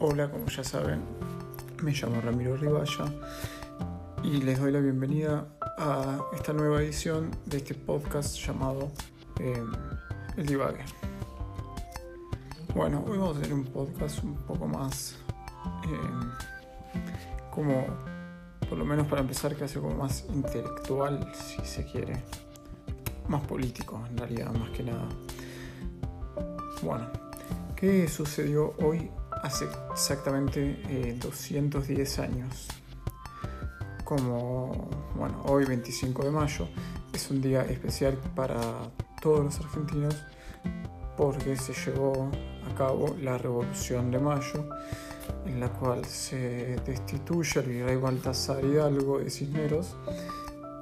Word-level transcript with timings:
Hola, 0.00 0.30
como 0.30 0.46
ya 0.46 0.62
saben, 0.62 1.00
me 1.82 1.90
llamo 1.90 2.20
Ramiro 2.20 2.56
Ribaya 2.56 3.12
y 4.22 4.40
les 4.42 4.60
doy 4.60 4.70
la 4.70 4.78
bienvenida 4.78 5.48
a 5.76 6.20
esta 6.36 6.52
nueva 6.52 6.80
edición 6.80 7.32
de 7.46 7.56
este 7.56 7.74
podcast 7.74 8.36
llamado 8.36 8.92
eh, 9.40 9.60
El 10.36 10.46
Divague. 10.46 10.84
Bueno, 12.76 13.04
hoy 13.08 13.18
vamos 13.18 13.38
a 13.38 13.40
tener 13.40 13.54
un 13.54 13.64
podcast 13.64 14.22
un 14.22 14.36
poco 14.36 14.68
más 14.68 15.16
eh, 15.82 16.46
como, 17.50 17.84
por 18.68 18.78
lo 18.78 18.84
menos 18.84 19.08
para 19.08 19.22
empezar, 19.22 19.56
que 19.56 19.64
hace 19.64 19.80
como 19.80 19.96
más 19.96 20.26
intelectual, 20.32 21.28
si 21.34 21.60
se 21.64 21.84
quiere, 21.84 22.22
más 23.26 23.44
político 23.48 24.00
en 24.08 24.16
realidad, 24.16 24.52
más 24.52 24.70
que 24.70 24.84
nada. 24.84 25.08
Bueno, 26.84 27.08
¿qué 27.74 28.06
sucedió 28.06 28.76
hoy 28.78 29.10
hace 29.42 29.66
exactamente 29.92 31.16
210 31.20 32.18
años? 32.18 32.68
Como, 34.04 34.88
bueno, 35.16 35.42
hoy 35.46 35.64
25 35.64 36.24
de 36.24 36.30
mayo 36.30 36.68
es 37.12 37.30
un 37.30 37.42
día 37.42 37.62
especial 37.62 38.16
para 38.34 38.60
todos 39.20 39.44
los 39.44 39.60
argentinos 39.60 40.16
porque 41.16 41.56
se 41.56 41.72
llevó 41.74 42.30
a 42.70 42.74
cabo 42.76 43.16
la 43.20 43.36
Revolución 43.36 44.10
de 44.12 44.20
Mayo, 44.20 44.68
en 45.46 45.58
la 45.58 45.68
cual 45.68 46.04
se 46.04 46.76
destituye 46.86 47.58
al 47.58 47.66
virrey 47.66 47.96
Baltasar 47.96 48.64
Hidalgo 48.64 49.18
de 49.18 49.28
Cisneros 49.28 49.96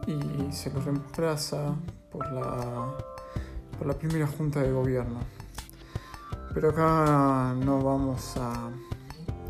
y 0.07 0.53
se 0.53 0.71
lo 0.71 0.81
reemplaza 0.81 1.75
por 2.13 2.31
la, 2.33 2.95
por 3.79 3.87
la 3.87 3.95
primera 3.95 4.27
junta 4.27 4.61
de 4.61 4.71
gobierno. 4.71 5.21
Pero 6.57 6.71
acá 6.71 7.55
no 7.55 7.83
vamos 7.83 8.35
a, 8.39 8.71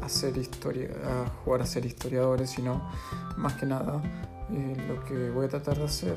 hacer 0.02 0.36
historia, 0.36 0.90
a 1.04 1.30
jugar 1.44 1.62
a 1.62 1.66
ser 1.66 1.86
historiadores, 1.86 2.50
sino 2.50 2.90
más 3.36 3.52
que 3.52 3.64
nada 3.64 4.02
eh, 4.50 4.76
lo 4.88 5.04
que 5.04 5.30
voy 5.30 5.46
a 5.46 5.48
tratar 5.48 5.78
de 5.78 5.84
hacer 5.84 6.16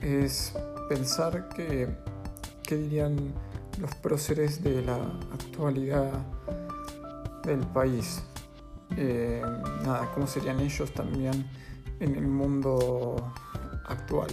es 0.00 0.54
pensar 0.88 1.50
que, 1.50 1.94
qué 2.62 2.76
dirían 2.76 3.34
los 3.78 3.94
próceres 3.96 4.64
de 4.64 4.80
la 4.80 4.96
actualidad 5.34 6.10
del 7.44 7.60
país. 7.66 8.22
Eh, 8.96 9.42
nada, 9.84 10.10
cómo 10.14 10.26
serían 10.26 10.58
ellos 10.60 10.90
también 10.94 11.46
en 12.00 12.16
el 12.16 12.26
mundo 12.26 13.30
actual. 13.84 14.30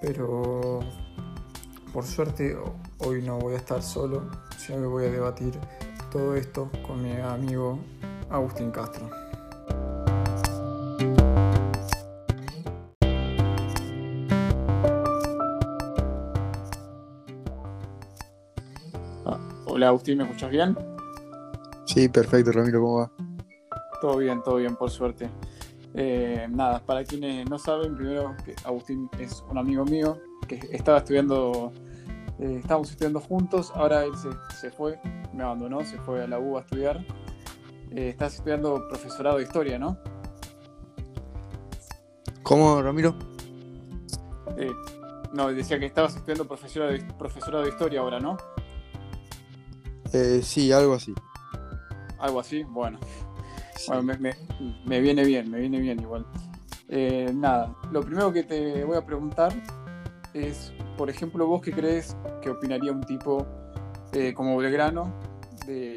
Pero 0.00 0.78
por 1.92 2.04
suerte 2.04 2.56
hoy 3.00 3.22
no 3.22 3.38
voy 3.38 3.54
a 3.54 3.56
estar 3.58 3.82
solo, 3.82 4.22
sino 4.56 4.80
que 4.80 4.86
voy 4.86 5.04
a 5.06 5.10
debatir 5.10 5.54
todo 6.10 6.34
esto 6.34 6.70
con 6.86 7.02
mi 7.02 7.12
amigo 7.12 7.78
Agustín 8.30 8.70
Castro. 8.70 9.08
Ah, 19.26 19.38
hola 19.66 19.88
Agustín, 19.88 20.18
¿me 20.18 20.24
escuchas 20.24 20.50
bien? 20.50 20.76
Sí, 21.84 22.08
perfecto, 22.08 22.52
Ramiro, 22.52 22.80
¿cómo 22.80 22.98
va? 22.98 23.10
Todo 24.00 24.18
bien, 24.18 24.42
todo 24.42 24.56
bien, 24.56 24.76
por 24.76 24.90
suerte. 24.90 25.28
Eh, 25.94 26.46
nada, 26.50 26.80
para 26.80 27.02
quienes 27.02 27.48
no 27.48 27.58
saben, 27.58 27.96
primero 27.96 28.36
que 28.44 28.54
Agustín 28.64 29.08
es 29.18 29.42
un 29.50 29.58
amigo 29.58 29.84
mío 29.84 30.18
que 30.46 30.60
estaba 30.70 30.98
estudiando, 30.98 31.72
eh, 32.40 32.58
estábamos 32.60 32.90
estudiando 32.90 33.20
juntos, 33.20 33.72
ahora 33.74 34.04
él 34.04 34.12
se, 34.60 34.70
fue, 34.70 35.00
me 35.32 35.42
abandonó, 35.42 35.84
se 35.84 35.98
fue 35.98 36.22
a 36.22 36.26
la 36.28 36.38
U 36.38 36.56
a 36.56 36.60
estudiar. 36.60 37.04
Eh, 37.90 38.10
estás 38.10 38.36
estudiando 38.36 38.86
profesorado 38.88 39.38
de 39.38 39.44
historia, 39.44 39.78
¿no? 39.78 39.98
¿Cómo, 42.44 42.80
Ramiro? 42.80 43.16
Eh, 44.56 44.70
no, 45.32 45.52
decía 45.52 45.80
que 45.80 45.86
estabas 45.86 46.14
estudiando 46.14 46.46
profesorado 46.46 46.92
de, 46.92 47.00
profesorado 47.18 47.64
de 47.64 47.70
historia 47.70 48.00
ahora, 48.00 48.20
¿no? 48.20 48.36
sí, 50.42 50.72
algo 50.72 50.94
así. 50.94 51.12
Algo 52.18 52.40
así, 52.40 52.62
bueno. 52.62 52.98
Bueno, 53.88 54.02
me, 54.84 55.00
viene 55.00 55.24
bien, 55.24 55.50
me 55.50 55.60
viene 55.60 55.80
bien 55.80 56.00
igual. 56.00 56.26
nada, 57.34 57.74
lo 57.90 58.00
primero 58.00 58.32
que 58.32 58.44
te 58.44 58.84
voy 58.84 58.96
a 58.96 59.04
preguntar 59.04 59.52
es, 60.34 60.72
por 60.98 61.08
ejemplo, 61.08 61.46
vos 61.46 61.62
qué 61.62 61.72
crees 61.72 62.16
que 62.42 62.50
opinaría 62.50 62.90
un 62.90 63.04
tipo 63.04 63.46
eh, 64.12 64.34
como 64.34 64.56
Belgrano 64.58 65.14
de 65.64 65.96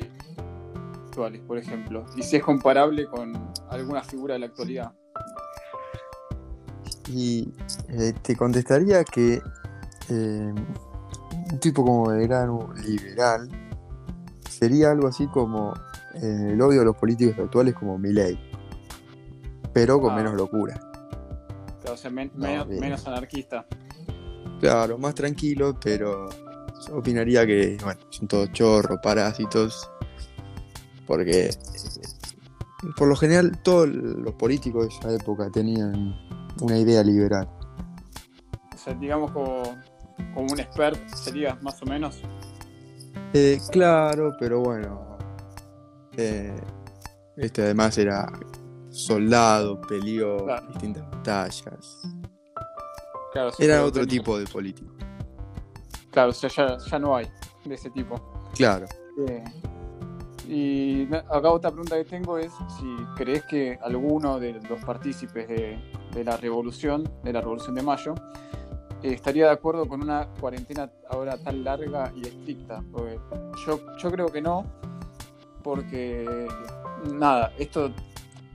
actuales, 1.07 1.41
por 1.41 1.57
ejemplo, 1.57 2.05
y 2.15 2.21
si 2.21 2.37
es 2.37 2.43
comparable 2.43 3.07
con 3.07 3.51
alguna 3.69 4.03
figura 4.03 4.35
de 4.35 4.39
la 4.41 4.45
actualidad. 4.45 4.93
Y 7.09 7.51
eh, 7.89 8.13
te 8.21 8.37
contestaría 8.37 9.03
que 9.03 9.41
eh, 10.09 10.53
un 11.51 11.59
tipo 11.59 11.83
como 11.83 12.09
Belgrano, 12.09 12.71
liberal, 12.85 13.49
sería 14.49 14.91
algo 14.91 15.07
así 15.07 15.27
como 15.27 15.73
el 16.13 16.61
odio 16.61 16.81
a 16.81 16.85
los 16.85 16.95
políticos 16.95 17.35
actuales 17.39 17.73
como 17.73 17.97
Milley, 17.97 18.39
pero 19.73 19.99
con 19.99 20.11
ah. 20.11 20.15
menos 20.15 20.35
locura. 20.35 20.79
Claro, 21.81 21.95
o 21.95 21.97
sea, 21.97 22.11
menos 22.11 23.07
anarquista. 23.07 23.65
Claro, 24.61 24.99
más 24.99 25.15
tranquilo, 25.15 25.75
pero 25.83 26.29
opinaría 26.93 27.47
que, 27.47 27.79
bueno, 27.83 27.99
son 28.11 28.27
todos 28.27 28.51
chorros, 28.51 28.99
parásitos, 29.01 29.89
porque 31.07 31.49
por 32.95 33.07
lo 33.07 33.15
general 33.15 33.59
todos 33.63 33.87
los 33.89 34.35
políticos 34.35 34.87
de 34.87 34.95
esa 34.95 35.15
época 35.15 35.49
tenían 35.49 36.15
una 36.61 36.77
idea 36.77 37.03
liberal. 37.03 37.49
O 38.71 38.77
sea, 38.77 38.93
digamos 38.93 39.31
como, 39.31 39.63
un 40.35 40.59
expert 40.59 41.09
sería 41.09 41.57
más 41.63 41.81
o 41.81 41.87
menos. 41.87 42.21
Eh, 43.33 43.59
claro, 43.71 44.35
pero 44.39 44.59
bueno, 44.59 45.17
eh, 46.17 46.55
este 47.35 47.63
además 47.63 47.97
era 47.97 48.31
soldado, 48.91 49.81
peleó 49.81 50.45
distintas 50.67 51.09
batallas. 51.09 52.03
Era 53.59 53.83
otro 53.83 54.05
tipo 54.05 54.37
de 54.37 54.45
político. 54.45 54.93
Claro, 56.11 56.31
o 56.31 56.33
sea, 56.33 56.77
ya, 56.77 56.99
no 56.99 57.15
hay 57.15 57.27
de 57.63 57.75
ese 57.75 57.89
tipo. 57.89 58.15
Claro. 58.53 58.85
Eh, 59.27 59.43
y 60.47 61.13
acá 61.13 61.49
otra 61.49 61.71
pregunta 61.71 61.95
que 61.95 62.03
tengo 62.03 62.37
es 62.37 62.51
si 62.77 62.85
crees 63.15 63.43
que 63.45 63.79
alguno 63.81 64.39
de 64.39 64.53
los 64.53 64.83
partícipes 64.83 65.47
de, 65.47 66.23
la 66.23 66.35
revolución, 66.35 67.09
de 67.23 67.31
la 67.31 67.39
revolución 67.39 67.75
de 67.75 67.81
mayo, 67.81 68.15
eh, 69.01 69.13
estaría 69.13 69.45
de 69.45 69.51
acuerdo 69.51 69.87
con 69.87 70.01
una 70.01 70.27
cuarentena 70.39 70.91
ahora 71.09 71.37
tan 71.37 71.63
larga 71.63 72.11
y 72.15 72.27
estricta. 72.27 72.83
yo, 73.65 73.79
yo 73.97 74.11
creo 74.11 74.27
que 74.27 74.41
no, 74.41 74.65
porque 75.63 76.47
nada, 77.13 77.53
esto, 77.57 77.93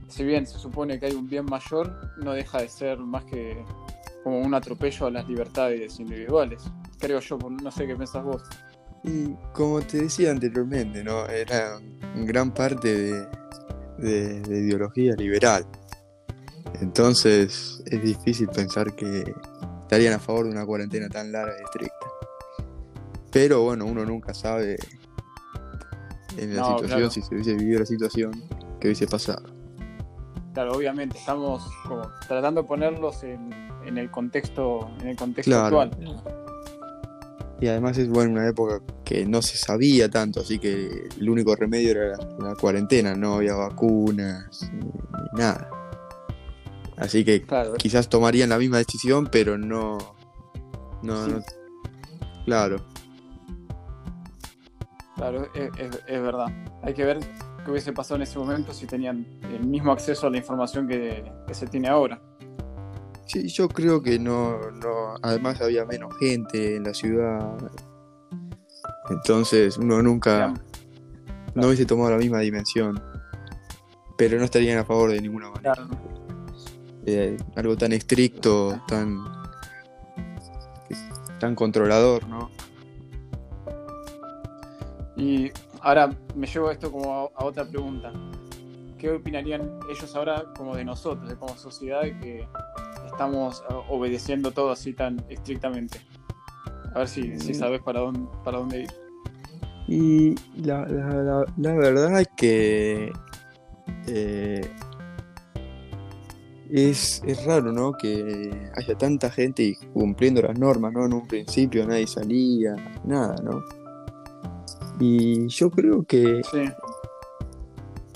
si 0.07 0.23
bien 0.23 0.45
se 0.45 0.59
supone 0.59 0.99
que 0.99 1.07
hay 1.07 1.13
un 1.13 1.27
bien 1.27 1.45
mayor, 1.45 2.13
no 2.17 2.33
deja 2.33 2.59
de 2.59 2.69
ser 2.69 2.99
más 2.99 3.25
que 3.25 3.65
como 4.27 4.41
un 4.41 4.53
atropello 4.53 5.05
a 5.05 5.11
las 5.11 5.25
libertades 5.25 6.01
individuales. 6.01 6.61
Creo 6.99 7.21
yo, 7.21 7.37
no 7.37 7.71
sé 7.71 7.87
qué 7.87 7.95
pensás 7.95 8.25
vos. 8.25 8.43
Y 9.01 9.29
como 9.53 9.79
te 9.79 10.01
decía 10.01 10.31
anteriormente, 10.31 11.01
¿no? 11.01 11.25
Era 11.27 11.79
gran 12.25 12.53
parte 12.53 13.25
de, 13.97 14.41
ideología 14.49 15.15
liberal. 15.15 15.65
Entonces 16.81 17.81
es 17.85 18.03
difícil 18.03 18.49
pensar 18.49 18.93
que 18.97 19.33
estarían 19.83 20.15
a 20.15 20.19
favor 20.19 20.43
de 20.43 20.51
una 20.51 20.65
cuarentena 20.65 21.07
tan 21.07 21.31
larga 21.31 21.53
y 21.57 21.63
estricta. 21.63 22.07
Pero 23.31 23.61
bueno, 23.61 23.85
uno 23.85 24.03
nunca 24.03 24.33
sabe 24.33 24.75
en 26.37 26.53
la 26.53 26.65
situación, 26.65 27.11
si 27.11 27.21
se 27.21 27.33
hubiese 27.33 27.53
vivido 27.53 27.79
la 27.79 27.85
situación, 27.85 28.31
qué 28.81 28.87
hubiese 28.89 29.07
pasado. 29.07 29.43
Claro, 30.53 30.73
obviamente, 30.73 31.17
estamos 31.17 31.63
como 31.87 32.01
tratando 32.27 32.63
de 32.63 32.67
ponerlos 32.67 33.23
en, 33.23 33.53
en 33.87 33.97
el 33.97 34.11
contexto, 34.11 34.91
en 35.01 35.07
el 35.07 35.15
contexto 35.15 35.57
actual. 35.57 35.91
Y 37.59 37.67
además 37.67 37.97
es 37.97 38.07
bueno 38.07 38.33
una 38.33 38.47
época 38.47 38.81
que 39.03 39.25
no 39.25 39.41
se 39.41 39.57
sabía 39.57 40.09
tanto, 40.09 40.41
así 40.41 40.59
que 40.59 41.07
el 41.19 41.29
único 41.29 41.55
remedio 41.55 41.91
era 41.91 42.17
la, 42.39 42.55
cuarentena, 42.55 43.15
no 43.15 43.35
había 43.35 43.55
vacunas 43.55 44.69
ni, 44.73 44.91
nada. 45.39 45.69
Así 46.97 47.23
que 47.23 47.45
quizás 47.77 48.09
tomarían 48.09 48.49
la 48.49 48.57
misma 48.57 48.77
decisión, 48.77 49.27
pero 49.31 49.57
no. 49.57 49.97
No, 51.01 51.27
no 51.27 51.43
claro. 52.45 52.77
Claro, 55.15 55.47
es, 55.55 55.69
es, 56.07 56.21
verdad. 56.21 56.47
Hay 56.83 56.93
que 56.93 57.03
ver 57.03 57.19
qué 57.65 57.71
hubiese 57.71 57.91
pasado 57.91 58.17
en 58.17 58.21
ese 58.21 58.37
momento 58.37 58.71
si 58.71 58.85
tenían 58.85 59.25
el 59.51 59.65
mismo 59.65 59.91
acceso 59.91 60.27
a 60.27 60.29
la 60.29 60.37
información 60.37 60.87
que, 60.87 61.23
que 61.47 61.53
se 61.55 61.65
tiene 61.65 61.87
ahora. 61.87 62.21
Sí, 63.27 63.49
yo 63.49 63.67
creo 63.67 64.01
que 64.01 64.17
no, 64.17 64.71
no, 64.71 65.15
además 65.21 65.59
había 65.59 65.85
menos 65.85 66.17
gente 66.17 66.77
en 66.77 66.83
la 66.83 66.93
ciudad. 66.93 67.57
Entonces 69.09 69.77
uno 69.77 70.01
nunca, 70.01 70.53
no 71.53 71.67
hubiese 71.67 71.85
tomado 71.85 72.11
la 72.11 72.17
misma 72.17 72.39
dimensión. 72.39 73.01
Pero 74.17 74.39
no 74.39 74.45
estarían 74.45 74.79
a 74.79 74.85
favor 74.85 75.11
de 75.11 75.21
ninguna 75.21 75.51
manera. 75.51 75.87
Eh, 77.05 77.37
algo 77.55 77.75
tan 77.77 77.91
estricto, 77.91 78.81
tan. 78.87 79.23
tan 81.39 81.53
controlador, 81.53 82.27
¿no? 82.27 82.49
Y 85.17 85.51
ahora 85.81 86.09
me 86.35 86.47
llevo 86.47 86.71
esto 86.71 86.91
como 86.91 87.13
a, 87.13 87.41
a 87.41 87.45
otra 87.45 87.65
pregunta. 87.65 88.11
¿Qué 88.97 89.11
opinarían 89.11 89.79
ellos 89.89 90.15
ahora 90.15 90.45
como 90.57 90.75
de 90.75 90.85
nosotros, 90.85 91.29
de 91.29 91.35
como 91.35 91.55
sociedad, 91.57 92.01
que 92.01 92.47
estamos 93.17 93.63
eh, 93.67 93.73
obedeciendo 93.89 94.51
todo 94.51 94.69
así 94.71 94.93
tan 94.93 95.23
estrictamente? 95.27 95.99
A 96.93 96.99
ver 96.99 97.07
si, 97.07 97.39
si 97.39 97.51
Mm. 97.51 97.55
sabes 97.55 97.81
para 97.81 97.99
dónde, 98.01 98.21
para 98.43 98.59
dónde 98.59 98.83
ir. 98.83 98.89
Y 99.87 100.35
la, 100.61 100.85
la- 100.85 101.23
la- 101.23 101.45
la 101.57 101.73
verdad 101.73 102.21
es 102.21 102.27
que 102.37 103.11
eh, 104.07 104.61
es, 106.69 107.23
es 107.25 107.43
raro, 107.45 107.71
¿no? 107.71 107.93
Que 107.93 108.69
haya 108.75 108.95
tanta 108.97 109.29
gente 109.31 109.77
cumpliendo 109.93 110.41
las 110.41 110.57
normas, 110.59 110.93
¿no? 110.93 111.05
En 111.05 111.13
un 111.13 111.27
principio 111.27 111.87
nadie 111.87 112.05
salía, 112.05 112.75
nada, 113.03 113.35
¿no? 113.43 113.63
Y 114.99 115.47
yo 115.47 115.69
creo 115.71 116.03
que 116.03 116.41
Sí, 116.51 116.65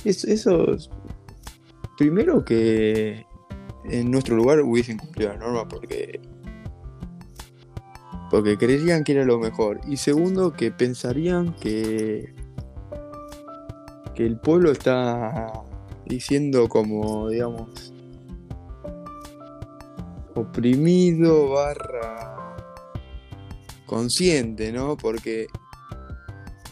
es- 0.06 0.26
eso, 0.26 0.66
primero 1.98 2.44
que 2.44 3.26
en 3.86 4.12
nuestro 4.12 4.36
lugar 4.36 4.62
hubiesen 4.62 4.98
cumplido 4.98 5.34
la 5.34 5.40
norma 5.40 5.68
porque 5.68 6.20
porque 8.30 8.58
creerían 8.58 9.04
que 9.04 9.12
era 9.12 9.26
lo 9.26 9.40
mejor. 9.40 9.82
Y 9.88 9.98
segundo 9.98 10.54
que 10.54 10.72
pensarían 10.72 11.54
que 11.56 12.34
que 14.16 14.26
el 14.26 14.40
pueblo 14.40 14.72
está 14.72 15.52
diciendo 16.06 16.68
como 16.68 17.30
digamos 17.30 17.94
oprimido 20.36 21.50
barra 21.50 22.56
consciente 23.86 24.72
no 24.72 24.98
porque 24.98 25.48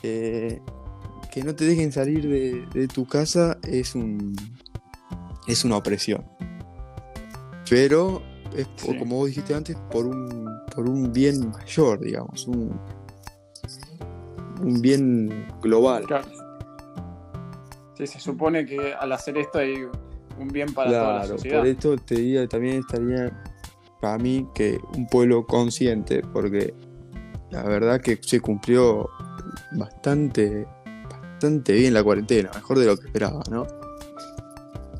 eh, 0.04 0.60
que 1.32 1.44
no 1.44 1.56
te 1.56 1.66
dejen 1.66 1.92
salir 1.92 2.28
de, 2.28 2.66
de 2.74 2.88
tu 2.88 3.06
casa 3.06 3.58
es 3.64 3.96
un 3.96 4.36
es 5.48 5.64
una 5.64 5.78
opresión 5.78 6.26
pero 7.70 8.22
es 8.56 8.68
por- 8.68 8.94
Sí. 8.94 8.98
como 9.00 9.16
vos 9.18 9.28
dijiste 9.28 9.54
antes 9.54 9.78
por 9.92 10.06
un 10.06 10.50
por 10.76 10.90
un 10.90 11.12
bien 11.14 11.50
mayor 11.52 12.00
digamos 12.00 12.48
un 12.48 12.80
un 14.62 14.82
bien 14.82 15.48
global 15.62 16.04
claro. 16.06 16.26
Sí, 17.96 18.08
se 18.08 18.20
supone 18.20 18.66
que 18.66 18.94
al 18.94 19.12
hacer 19.12 19.38
esto 19.38 19.60
hay 19.60 19.86
un 20.40 20.48
bien 20.48 20.74
para 20.74 20.90
toda 20.90 21.02
la 21.04 21.20
Claro, 21.20 21.38
sociedad. 21.38 21.58
por 21.60 21.68
esto 21.68 21.98
te 21.98 22.16
diría 22.16 22.48
también 22.48 22.80
estaría 22.80 23.44
para 24.02 24.18
mí 24.18 24.48
que 24.56 24.80
un 24.96 25.06
pueblo 25.08 25.46
consciente, 25.46 26.22
porque 26.32 26.74
la 27.52 27.64
verdad 27.64 28.00
que 28.00 28.18
se 28.22 28.40
cumplió 28.40 29.10
bastante, 29.74 30.66
bastante 31.12 31.74
bien 31.74 31.94
la 31.94 32.02
cuarentena, 32.02 32.50
mejor 32.56 32.80
de 32.80 32.86
lo 32.86 32.96
que 32.98 33.08
esperaba, 33.08 33.42
¿no? 33.52 33.68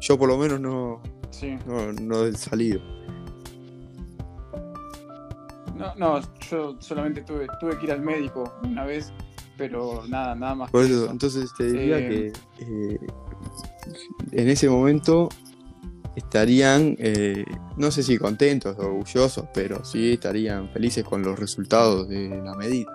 Yo 0.02 0.18
por 0.18 0.28
lo 0.28 0.38
menos 0.38 0.60
no, 0.60 1.02
Sí. 1.40 1.58
no, 1.66 1.92
no 1.94 2.26
he 2.26 2.34
salido. 2.34 2.82
No, 5.76 5.96
no, 5.96 6.20
yo 6.50 6.76
solamente 6.80 7.22
tuve, 7.22 7.48
tuve 7.60 7.78
que 7.78 7.86
ir 7.86 7.92
al 7.94 8.02
médico 8.02 8.54
una 8.64 8.84
vez, 8.84 9.14
pero 9.58 10.04
nada, 10.10 10.36
nada 10.36 10.56
más. 10.56 10.72
Por 10.72 10.86
que 10.86 10.92
eso, 10.92 11.04
eso. 11.04 11.12
entonces 11.12 11.50
te 11.58 11.72
diría 11.72 12.00
Eh, 12.00 12.34
que 12.58 12.94
eh, 12.94 13.00
en 14.34 14.50
ese 14.50 14.70
momento 14.70 15.30
estarían, 16.18 16.98
eh, 17.00 17.46
no 17.78 17.92
sé 17.92 18.04
si 18.04 18.18
contentos 18.18 18.78
o 18.78 18.88
orgullosos, 18.88 19.46
pero 19.54 19.86
sí 19.86 20.14
estarían 20.14 20.70
felices 20.74 21.06
con 21.06 21.22
los 21.22 21.40
resultados 21.40 22.10
de 22.10 22.28
la 22.44 22.54
medida. 22.56 22.92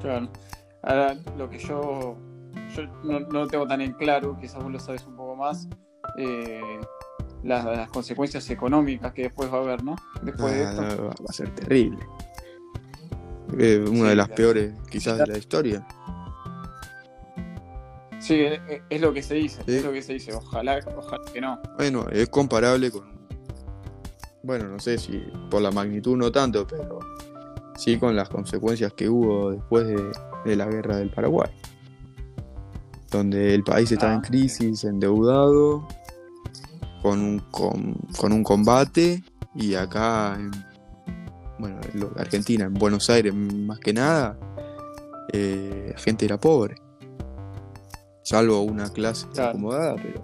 Claro. 0.00 0.28
Ahora, 0.82 1.16
lo 1.36 1.48
que 1.50 1.58
yo, 1.58 2.16
yo 2.74 2.86
no, 3.04 3.20
no 3.20 3.40
lo 3.40 3.46
tengo 3.48 3.66
tan 3.66 3.82
en 3.82 3.92
claro, 3.92 4.36
quizás 4.40 4.62
vos 4.62 4.72
lo 4.72 4.78
sabes 4.80 5.06
un 5.06 5.16
poco 5.16 5.36
más, 5.36 5.68
eh, 6.18 6.60
las, 7.42 7.64
las 7.64 7.88
consecuencias 7.90 8.48
económicas 8.50 9.12
que 9.12 9.22
después 9.24 9.52
va 9.52 9.58
a 9.58 9.60
haber, 9.62 9.82
¿no? 9.84 9.96
Después 10.22 10.54
de 10.54 10.64
Ah, 10.64 10.70
esto. 10.70 10.82
no, 11.02 11.08
va 11.08 11.14
a 11.28 11.32
ser 11.32 11.54
terrible. 11.54 11.98
Eh, 13.58 13.78
una 13.86 13.90
Sí, 13.90 14.02
de 14.02 14.16
las 14.16 14.28
la- 14.30 14.34
peores 14.34 14.72
quizás 14.90 15.18
de 15.18 15.26
la 15.26 15.38
historia. 15.38 15.86
Sí, 18.18 18.40
es, 18.40 18.60
es 18.88 19.00
lo 19.00 19.12
que 19.12 19.22
se 19.22 19.34
dice, 19.34 19.62
Sí. 19.66 19.76
es 19.76 19.84
lo 19.84 19.92
que 19.92 20.00
se 20.02 20.14
dice. 20.14 20.32
Ojalá, 20.32 20.80
ojalá 20.96 21.22
que 21.32 21.40
no. 21.40 21.60
Bueno, 21.76 22.06
es 22.10 22.28
comparable 22.30 22.90
con... 22.90 23.04
Bueno, 24.42 24.68
no 24.68 24.78
sé 24.78 24.96
si 24.98 25.22
por 25.50 25.60
la 25.60 25.70
magnitud 25.70 26.16
no 26.16 26.32
tanto, 26.32 26.66
pero 26.66 26.98
sí 27.76 27.98
con 27.98 28.16
las 28.16 28.28
consecuencias 28.30 28.92
que 28.94 29.08
hubo 29.08 29.50
después 29.50 29.86
de, 29.88 30.02
de 30.44 30.56
la 30.56 30.66
guerra 30.66 30.96
del 30.96 31.10
Paraguay. 31.10 31.50
Donde 33.10 33.54
el 33.54 33.62
país 33.62 33.92
estaba 33.92 34.12
Ah, 34.12 34.16
en 34.16 34.20
crisis, 34.22 34.84
endeudado, 34.84 35.86
con 37.04 37.20
un, 37.20 37.38
con, 37.50 37.92
con 38.18 38.32
un 38.32 38.42
combate, 38.42 39.22
y 39.54 39.74
acá, 39.74 40.36
en, 40.40 40.50
bueno, 41.58 41.78
en 41.92 42.08
Argentina, 42.18 42.64
en 42.64 42.72
Buenos 42.72 43.10
Aires 43.10 43.34
más 43.34 43.78
que 43.78 43.92
nada, 43.92 44.38
eh, 45.30 45.90
la 45.92 45.98
gente 46.00 46.24
era 46.24 46.40
pobre. 46.40 46.76
Salvo 48.22 48.62
una 48.62 48.88
clase 48.90 49.26
Claro. 49.34 49.50
acomodada, 49.50 49.96
pero 49.96 50.22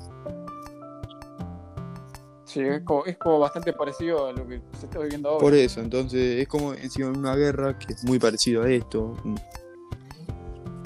Sí, 2.46 2.60
es 2.60 2.82
como, 2.82 3.04
es 3.04 3.18
como 3.18 3.38
bastante 3.38 3.74
parecido 3.74 4.26
a 4.28 4.32
lo 4.32 4.48
que 4.48 4.62
se 4.78 4.86
está 4.86 4.98
viviendo 5.00 5.28
ahora. 5.28 5.40
Por 5.42 5.52
eso, 5.54 5.80
entonces 5.82 6.40
es 6.40 6.48
como 6.48 6.72
encima 6.72 7.08
en 7.08 7.18
una 7.18 7.36
guerra 7.36 7.78
que 7.78 7.92
es 7.92 8.02
muy 8.04 8.18
parecido 8.18 8.62
a 8.62 8.70
esto, 8.70 9.14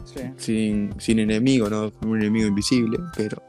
Sí. 0.05 0.21
sin, 0.39 0.95
sin 1.01 1.21
enemigo, 1.21 1.71
no 1.71 1.91
un 2.05 2.21
enemigo 2.21 2.49
invisible, 2.49 2.99
pero 3.17 3.41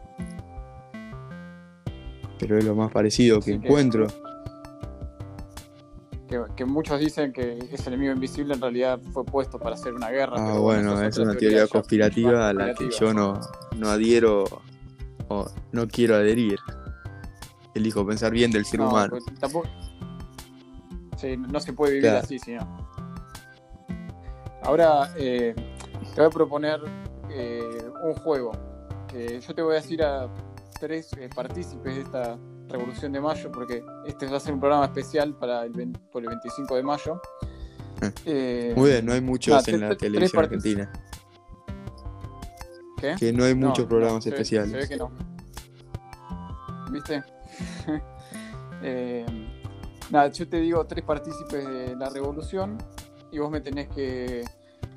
pero 2.40 2.58
es 2.58 2.66
lo 2.66 2.76
más 2.76 2.92
parecido 2.92 3.40
que 3.40 3.54
encuentro. 3.54 4.08
Que, 6.28 6.42
que 6.56 6.66
muchos 6.66 7.00
dicen 7.00 7.32
que 7.32 7.60
ese 7.72 7.88
enemigo 7.90 8.12
invisible 8.12 8.56
en 8.56 8.62
realidad 8.62 9.00
fue 9.14 9.24
puesto 9.24 9.60
para 9.60 9.76
hacer 9.76 9.94
una 9.94 10.10
guerra. 10.10 10.34
Ah, 10.38 10.46
pero 10.48 10.62
bueno, 10.62 10.94
esa 10.94 11.08
es 11.08 11.18
una 11.20 11.36
teoría 11.36 11.68
conspirativa 11.68 12.50
a 12.50 12.54
la 12.54 12.74
que 12.74 12.90
yo 13.00 13.14
no, 13.14 13.40
no 13.78 13.90
adhiero 13.90 14.44
o 15.28 15.46
no 15.72 15.88
quiero 15.88 16.16
adherir. 16.16 16.58
Elijo 17.76 18.06
pensar 18.08 18.32
bien 18.32 18.50
del 18.52 18.66
ser 18.66 18.80
No, 18.80 18.90
humano. 18.90 19.10
pues 19.12 19.26
tampoco. 19.40 19.68
Sí, 21.18 21.38
no 21.38 21.60
se 21.60 21.74
puede 21.74 21.94
vivir 21.94 22.10
Claro. 22.10 22.24
así, 22.24 22.40
si 22.40 22.54
no. 22.56 22.86
Ahora 24.64 25.14
eh, 25.18 25.54
te 26.14 26.22
voy 26.22 26.26
a 26.26 26.30
proponer 26.30 26.80
eh, 27.30 27.86
un 28.04 28.14
juego. 28.16 28.52
Que 29.08 29.40
yo 29.40 29.54
te 29.54 29.62
voy 29.62 29.74
a 29.74 29.76
decir 29.76 30.02
a 30.04 30.28
tres 30.86 31.10
eh, 31.18 31.30
partícipes 31.34 31.96
de 31.96 32.02
esta 32.02 32.38
Revolución 32.70 33.12
de 33.12 33.20
Mayo, 33.20 33.52
porque 33.52 33.84
este 34.06 34.28
va 34.28 34.38
a 34.38 34.40
ser 34.40 34.54
un 34.54 34.60
programa 34.60 34.86
especial 34.86 35.36
para 35.36 35.64
el, 35.64 35.72
20 35.72 36.00
por 36.12 36.22
el 36.22 36.30
25 36.30 36.76
de 36.76 36.84
mayo. 36.84 37.20
Ah. 38.04 38.12
Eh, 38.24 38.74
Muy 38.76 38.92
bien, 38.92 39.04
no 39.04 39.14
hay 39.14 39.22
muchos 39.22 39.68
ah, 39.68 39.72
en 39.72 39.82
la 39.82 39.96
televisión 39.96 40.44
argentina. 40.44 40.94
¿Qué? 43.02 43.16
Que 43.20 43.34
no 43.34 43.46
hay 43.46 43.56
muchos 43.56 43.86
no, 43.86 43.90
programas 43.90 44.24
se 44.24 44.30
ve- 44.30 44.36
especiales. 44.36 44.72
Se 44.72 44.78
ve 44.78 44.88
que 44.88 44.98
no. 44.98 45.12
¿Viste? 46.92 47.24
Eh, 48.88 49.26
nada, 50.12 50.28
yo 50.28 50.48
te 50.48 50.58
digo 50.58 50.86
tres 50.86 51.04
partícipes 51.04 51.68
de 51.68 51.96
la 51.96 52.08
revolución 52.10 52.78
y 53.32 53.40
vos 53.40 53.50
me 53.50 53.60
tenés 53.60 53.88
que 53.88 54.44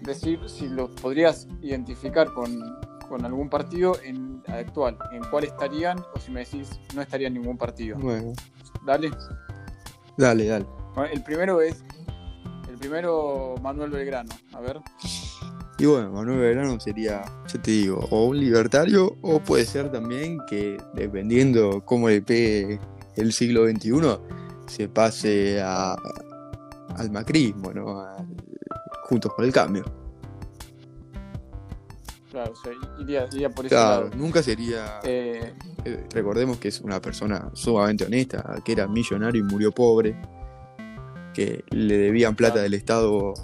decir 0.02 0.40
si 0.46 0.68
los 0.68 0.90
podrías 0.90 1.48
identificar 1.62 2.30
con, 2.34 2.60
con 3.08 3.24
algún 3.24 3.48
partido 3.48 3.96
en 4.04 4.42
actual, 4.46 4.96
en 5.12 5.22
cuál 5.30 5.44
estarían 5.44 5.98
o 6.14 6.18
si 6.20 6.30
me 6.30 6.40
decís 6.40 6.78
no 6.94 7.02
estaría 7.02 7.28
en 7.28 7.34
ningún 7.34 7.56
partido. 7.58 7.96
Bueno, 7.98 8.32
Dale. 8.84 9.10
dale, 10.16 10.46
dale. 10.46 10.66
El 11.12 11.22
primero 11.22 11.60
es 11.60 11.82
el 12.68 12.76
primero 12.78 13.54
Manuel 13.62 13.90
Belgrano. 13.90 14.30
A 14.52 14.60
ver. 14.60 14.80
Y 15.78 15.86
bueno, 15.86 16.10
Manuel 16.10 16.38
Belgrano 16.40 16.80
sería, 16.80 17.22
yo 17.52 17.60
te 17.60 17.70
digo, 17.70 17.98
o 18.10 18.24
un 18.26 18.40
libertario, 18.40 19.14
o 19.22 19.38
puede 19.40 19.64
ser 19.64 19.92
también 19.92 20.38
que, 20.48 20.76
dependiendo 20.94 21.84
cómo 21.84 22.08
le 22.08 22.20
pegue 22.20 22.80
el 23.16 23.32
siglo 23.32 23.64
XXI, 23.68 24.18
se 24.66 24.88
pase 24.88 25.60
a, 25.62 25.96
al 26.96 27.10
macrismo, 27.12 27.72
¿no? 27.72 28.00
Al- 28.00 28.26
juntos 29.04 29.32
con 29.34 29.44
el 29.44 29.52
cambio. 29.52 29.84
Claro, 32.30 32.52
o 32.52 32.56
sea, 32.56 32.72
iría, 33.00 33.26
iría 33.32 33.48
por 33.50 33.64
ese 33.66 33.74
Claro, 33.74 34.04
lado. 34.06 34.16
nunca 34.16 34.42
sería. 34.42 35.00
Eh, 35.02 35.54
eh, 35.84 36.06
recordemos 36.12 36.58
que 36.58 36.68
es 36.68 36.80
una 36.82 37.00
persona 37.00 37.48
sumamente 37.54 38.04
honesta, 38.04 38.60
que 38.64 38.72
era 38.72 38.86
millonario 38.86 39.40
y 39.40 39.44
murió 39.44 39.72
pobre, 39.72 40.14
que 41.32 41.64
le 41.70 41.96
debían 41.96 42.34
plata 42.36 42.54
Claro. 42.54 42.62
del 42.64 42.74
Estado 42.74 43.34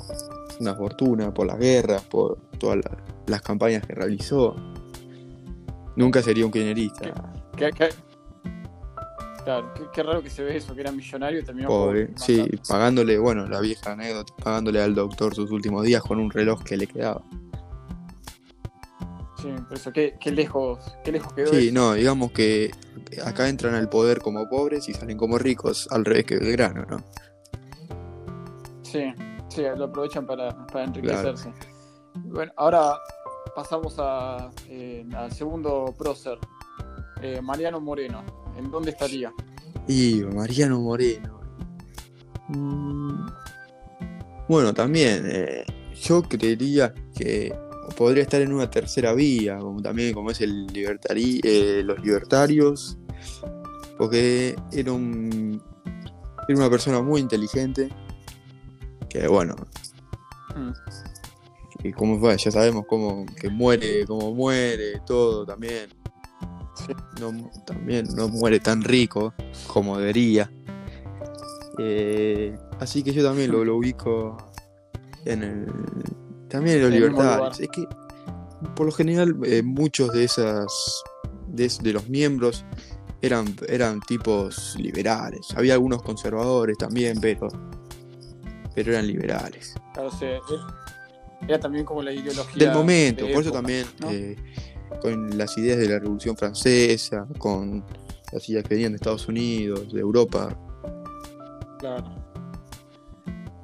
una 0.60 0.74
fortuna 0.74 1.32
por 1.32 1.46
las 1.46 1.58
guerras, 1.58 2.02
por 2.02 2.38
todas 2.58 2.76
la- 2.78 2.96
las 3.26 3.40
campañas 3.42 3.86
que 3.86 3.94
realizó. 3.94 4.54
Nunca 5.96 6.22
sería 6.22 6.44
un 6.44 6.52
kirchnerista. 6.52 7.12
¿Qué- 7.56 7.70
qué- 7.76 7.88
Claro, 9.44 9.74
qué, 9.92 10.02
raro 10.02 10.22
que 10.22 10.30
se 10.30 10.42
ve 10.42 10.56
eso, 10.56 10.74
que 10.74 10.80
era 10.80 10.90
millonario 10.90 11.40
y 11.40 11.44
terminó 11.44 11.68
Pobre, 11.68 12.06
pobre. 12.06 12.18
sí, 12.18 12.46
pagándole, 12.66 13.18
bueno, 13.18 13.46
la 13.46 13.60
vieja 13.60 13.92
anécdota, 13.92 14.32
pagándole 14.42 14.80
al 14.80 14.94
doctor 14.94 15.34
sus 15.34 15.50
últimos 15.50 15.84
días 15.84 16.02
con 16.02 16.18
un 16.18 16.30
reloj 16.30 16.62
que 16.64 16.76
le 16.78 16.86
quedaba. 16.86 17.22
Sí, 19.44 19.52
por 19.68 19.76
eso, 19.76 19.92
qué, 19.92 20.14
qué 20.20 20.30
lejos, 20.32 20.78
qué 21.04 21.12
lejos 21.12 21.32
quedó 21.34 21.52
Sí, 21.52 21.66
eso. 21.68 21.74
no, 21.74 21.92
digamos 21.94 22.32
que 22.32 22.70
acá 23.24 23.48
entran 23.48 23.74
al 23.74 23.88
poder 23.90 24.20
como 24.20 24.48
pobres 24.48 24.88
y 24.88 24.94
salen 24.94 25.18
como 25.18 25.36
ricos, 25.38 25.86
al 25.90 26.04
revés 26.04 26.24
que 26.24 26.38
Belgrano, 26.38 26.84
¿no? 26.88 27.04
Sí, 28.82 29.12
sí, 29.48 29.62
lo 29.76 29.84
aprovechan 29.84 30.26
para, 30.26 30.66
para 30.66 30.84
enriquecerse. 30.84 31.52
Bueno, 32.14 32.52
ahora 32.56 32.94
pasamos 33.54 33.96
a, 33.98 34.50
eh, 34.68 35.04
al 35.14 35.30
segundo 35.32 35.94
prócer, 35.98 36.38
eh, 37.22 37.40
Mariano 37.42 37.80
Moreno. 37.80 38.22
¿En 38.56 38.70
dónde 38.70 38.90
estaría? 38.92 39.32
Y 39.88 40.22
Mariano 40.34 40.80
Moreno. 40.80 41.40
Mm, 42.48 43.26
Bueno, 44.48 44.72
también, 44.74 45.24
eh, 45.26 45.64
yo 45.94 46.22
creería 46.22 46.92
que 47.16 47.52
podría 47.96 48.22
estar 48.22 48.40
en 48.40 48.52
una 48.52 48.70
tercera 48.70 49.12
vía, 49.14 49.58
como 49.58 49.82
también 49.82 50.14
como 50.14 50.30
es 50.30 50.40
el 50.40 50.66
libertari 50.66 51.40
eh, 51.42 51.82
los 51.84 52.00
libertarios, 52.00 52.98
porque 53.98 54.56
era 54.72 54.92
un 54.92 55.62
era 56.48 56.58
una 56.58 56.70
persona 56.70 57.00
muy 57.00 57.20
inteligente, 57.20 57.88
que 59.08 59.26
bueno, 59.28 59.56
Mm, 60.54 60.72
y 61.82 61.92
como 61.92 62.18
fue, 62.18 62.36
ya 62.38 62.50
sabemos 62.50 62.84
cómo 62.86 63.26
que 63.40 63.50
muere, 63.50 64.06
cómo 64.06 64.34
muere, 64.34 65.00
todo 65.06 65.44
también. 65.44 65.90
Sí. 66.74 66.92
No, 67.20 67.50
también 67.66 68.06
no 68.14 68.28
muere 68.28 68.60
tan 68.60 68.82
rico 68.82 69.34
como 69.66 69.98
debería. 69.98 70.50
Eh, 71.78 72.56
así 72.78 73.02
que 73.02 73.12
yo 73.12 73.24
también 73.24 73.50
lo, 73.50 73.64
lo 73.64 73.76
ubico 73.76 74.36
en 75.24 75.42
el. 75.42 75.66
También 76.54 76.80
los 76.82 76.90
libertarios. 76.92 77.58
Es 77.58 77.68
que 77.68 77.84
por 78.76 78.86
lo 78.86 78.92
general 78.92 79.36
eh, 79.44 79.62
muchos 79.62 80.12
de 80.12 80.22
esas. 80.24 81.02
De, 81.48 81.68
de 81.82 81.92
los 81.92 82.08
miembros 82.08 82.64
eran, 83.22 83.54
eran 83.68 84.00
tipos 84.00 84.76
liberales. 84.78 85.48
Había 85.56 85.74
algunos 85.74 86.02
conservadores 86.02 86.78
también, 86.78 87.20
pero. 87.20 87.48
Pero 88.74 88.92
eran 88.92 89.06
liberales. 89.08 89.74
Claro, 89.92 90.08
o 90.08 90.12
sea, 90.12 90.38
era- 91.48 91.58
también 91.58 91.84
como 91.84 92.02
la 92.02 92.12
ideología. 92.12 92.66
del 92.68 92.76
momento, 92.76 93.26
de 93.26 93.32
por 93.32 93.42
eso 93.42 93.50
también 93.52 93.86
¿no? 94.00 94.10
eh, 94.10 94.36
con 95.02 95.36
las 95.36 95.58
ideas 95.58 95.78
de 95.78 95.88
la 95.88 95.98
Revolución 95.98 96.36
Francesa, 96.36 97.26
con 97.38 97.84
las 98.32 98.48
ideas 98.48 98.62
que 98.64 98.74
venían 98.74 98.92
de 98.92 98.96
Estados 98.96 99.26
Unidos, 99.26 99.92
de 99.92 100.00
Europa. 100.00 100.56
Claro. 101.78 102.14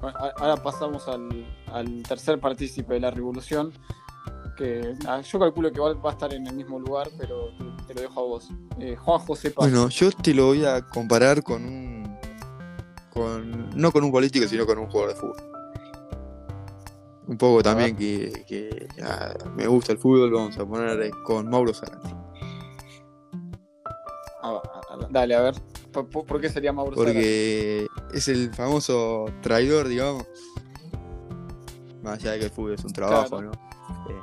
Ahora 0.03 0.57
pasamos 0.63 1.07
al, 1.09 1.29
al 1.73 2.03
tercer 2.03 2.41
partícipe 2.41 2.95
de 2.95 3.01
la 3.01 3.11
revolución, 3.11 3.73
que 4.57 4.95
ah, 5.07 5.21
yo 5.21 5.39
calculo 5.39 5.73
que 5.73 5.81
va, 5.81 5.95
va 5.95 6.11
a 6.11 6.13
estar 6.13 6.33
en 6.35 6.47
el 6.47 6.55
mismo 6.55 6.79
lugar, 6.79 7.11
pero 7.19 7.51
te, 7.57 7.65
te 7.87 7.95
lo 7.95 8.01
dejo 8.03 8.21
a 8.21 8.25
vos. 8.25 8.49
Eh, 8.79 8.97
Juan 8.97 9.19
José 9.21 9.51
Paz. 9.51 9.71
Bueno, 9.71 9.89
yo 9.89 10.13
te 10.13 10.35
lo 10.35 10.47
voy 10.47 10.65
a 10.65 10.87
comparar 10.87 11.43
con 11.43 11.65
un. 11.65 12.19
Con, 13.11 13.71
no 13.75 13.91
con 13.91 14.05
un 14.05 14.13
político, 14.13 14.47
sino 14.47 14.65
con 14.67 14.79
un 14.79 14.87
jugador 14.87 15.15
de 15.15 15.21
fútbol. 15.21 15.51
Un 17.27 17.39
poco 17.39 17.63
también 17.63 17.97
que, 17.97 18.45
que, 18.47 18.89
ah, 19.03 19.35
me 19.55 19.67
gusta 19.67 19.93
el 19.93 19.99
fútbol, 19.99 20.33
vamos 20.33 20.59
a 20.59 20.67
poner 20.67 21.11
con 21.25 21.49
Mauro. 21.49 21.73
Ah, 24.43 24.61
ah, 24.91 24.99
dale, 25.11 25.35
a 25.35 25.41
ver. 25.41 25.55
¿Por, 25.93 26.41
qué 26.41 26.49
sería 26.49 26.73
Mauro 26.73 26.97
Zárate? 26.97 27.13
Porque 27.15 27.87
es 28.15 28.29
el 28.29 28.53
famoso 28.55 29.27
traidor, 29.43 29.89
digamos. 29.89 30.27
Más 32.03 32.19
allá 32.19 32.33
de 32.33 32.39
que 32.41 32.45
el 32.47 32.51
fútbol 32.51 32.75
es 32.75 32.85
un 32.85 32.93
trabajo, 32.93 33.29
Claro. 33.39 33.51
¿no? 33.53 34.11
Eh, 34.11 34.21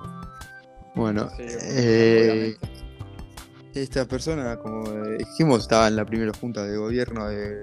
bueno, 0.95 1.29
Sí, 1.37 1.43
eh, 1.45 2.57
esta 3.75 4.05
persona, 4.05 4.57
como 4.57 4.89
dijimos, 5.17 5.61
estaba 5.61 5.87
en 5.87 5.95
la 5.95 6.05
primera 6.05 6.31
junta 6.39 6.63
de 6.65 6.75
gobierno 6.77 7.27
de, 7.27 7.61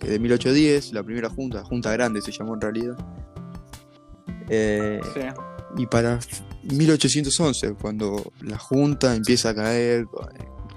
de 0.00 0.18
1810, 0.18 0.92
la 0.92 1.02
primera 1.02 1.30
junta, 1.30 1.64
junta 1.64 1.90
grande 1.92 2.20
se 2.20 2.32
llamó 2.32 2.54
en 2.54 2.60
realidad. 2.60 2.96
Eh, 4.50 5.00
Sí. 5.14 5.20
y 5.78 5.86
para 5.86 6.18
1811, 6.64 7.74
cuando 7.80 8.32
la 8.42 8.58
Junta 8.58 9.14
empieza 9.14 9.50
a 9.50 9.54
caer 9.54 10.04
con, 10.06 10.28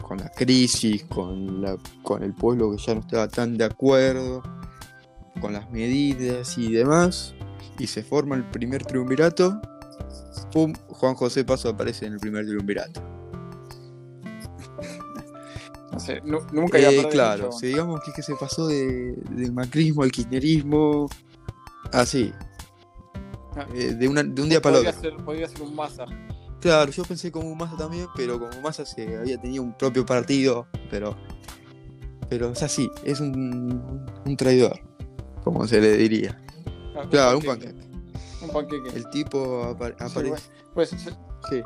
con 0.01 0.17
la 0.19 0.29
crisis, 0.29 1.03
con, 1.05 1.61
la, 1.61 1.75
con 2.03 2.23
el 2.23 2.33
pueblo 2.33 2.71
que 2.71 2.77
ya 2.77 2.93
no 2.95 3.01
estaba 3.01 3.27
tan 3.27 3.57
de 3.57 3.65
acuerdo, 3.65 4.41
con 5.41 5.51
las 5.53 5.69
medidas 5.69 6.57
y 6.57 6.71
demás, 6.71 7.35
y 7.79 7.87
se 7.87 8.03
forma 8.03 8.35
el 8.35 8.49
primer 8.49 8.85
triunvirato, 8.85 9.59
¡pum! 10.51 10.73
Juan 10.87 11.15
José 11.15 11.43
Paso 11.45 11.69
aparece 11.69 12.05
en 12.05 12.13
el 12.13 12.19
primer 12.19 12.45
triunvirato. 12.45 13.01
No 15.91 15.99
sé, 15.99 16.21
nu- 16.23 16.45
nunca 16.51 16.77
iba 16.79 16.89
a 16.89 16.91
Eh, 16.91 17.09
claro, 17.09 17.45
mucho. 17.45 17.57
si 17.59 17.67
digamos 17.67 18.01
que, 18.05 18.11
que 18.11 18.21
se 18.21 18.35
pasó 18.35 18.67
de, 18.67 19.13
del 19.31 19.51
macrismo 19.51 20.03
al 20.03 20.11
kirchnerismo, 20.11 21.07
así, 21.91 22.31
Ah. 23.55 23.65
eh, 23.73 23.95
de, 23.95 24.07
una- 24.07 24.21
de 24.23 24.41
un 24.41 24.49
día 24.49 24.61
para 24.61 24.77
el 24.79 24.87
otro. 24.87 25.01
ser, 25.01 25.15
podría 25.17 25.47
ser 25.47 25.61
un 25.63 25.75
Massa. 25.75 26.05
Claro, 26.61 26.91
yo 26.91 27.03
pensé 27.03 27.31
como 27.31 27.55
Massa 27.55 27.77
también, 27.77 28.05
pero 28.15 28.37
como 28.39 28.61
Massa 28.61 28.85
se 28.85 29.17
había 29.17 29.39
tenido 29.41 29.63
un 29.63 29.73
propio 29.75 30.05
partido, 30.05 30.67
pero 30.91 31.15
pero 32.29 32.51
es 32.51 32.61
así, 32.61 32.91
es 33.05 33.21
un, 33.21 34.05
un 34.25 34.37
traidor, 34.37 34.79
como 35.43 35.65
se 35.65 35.79
le 35.79 35.95
diría. 35.97 36.37
Ah, 36.97 37.07
Claro, 37.09 37.37
un 37.39 37.43
panqueque. 37.45 37.87
Un 38.41 38.49
panqueque. 38.51 38.89
El 38.95 39.09
tipo 39.09 39.63
apa- 39.63 39.89
Sí, 39.89 39.93
aparece. 39.99 40.29
bueno, 40.29 40.43
pues 40.73 40.89
se- 40.89 40.97
Sí, 41.49 41.63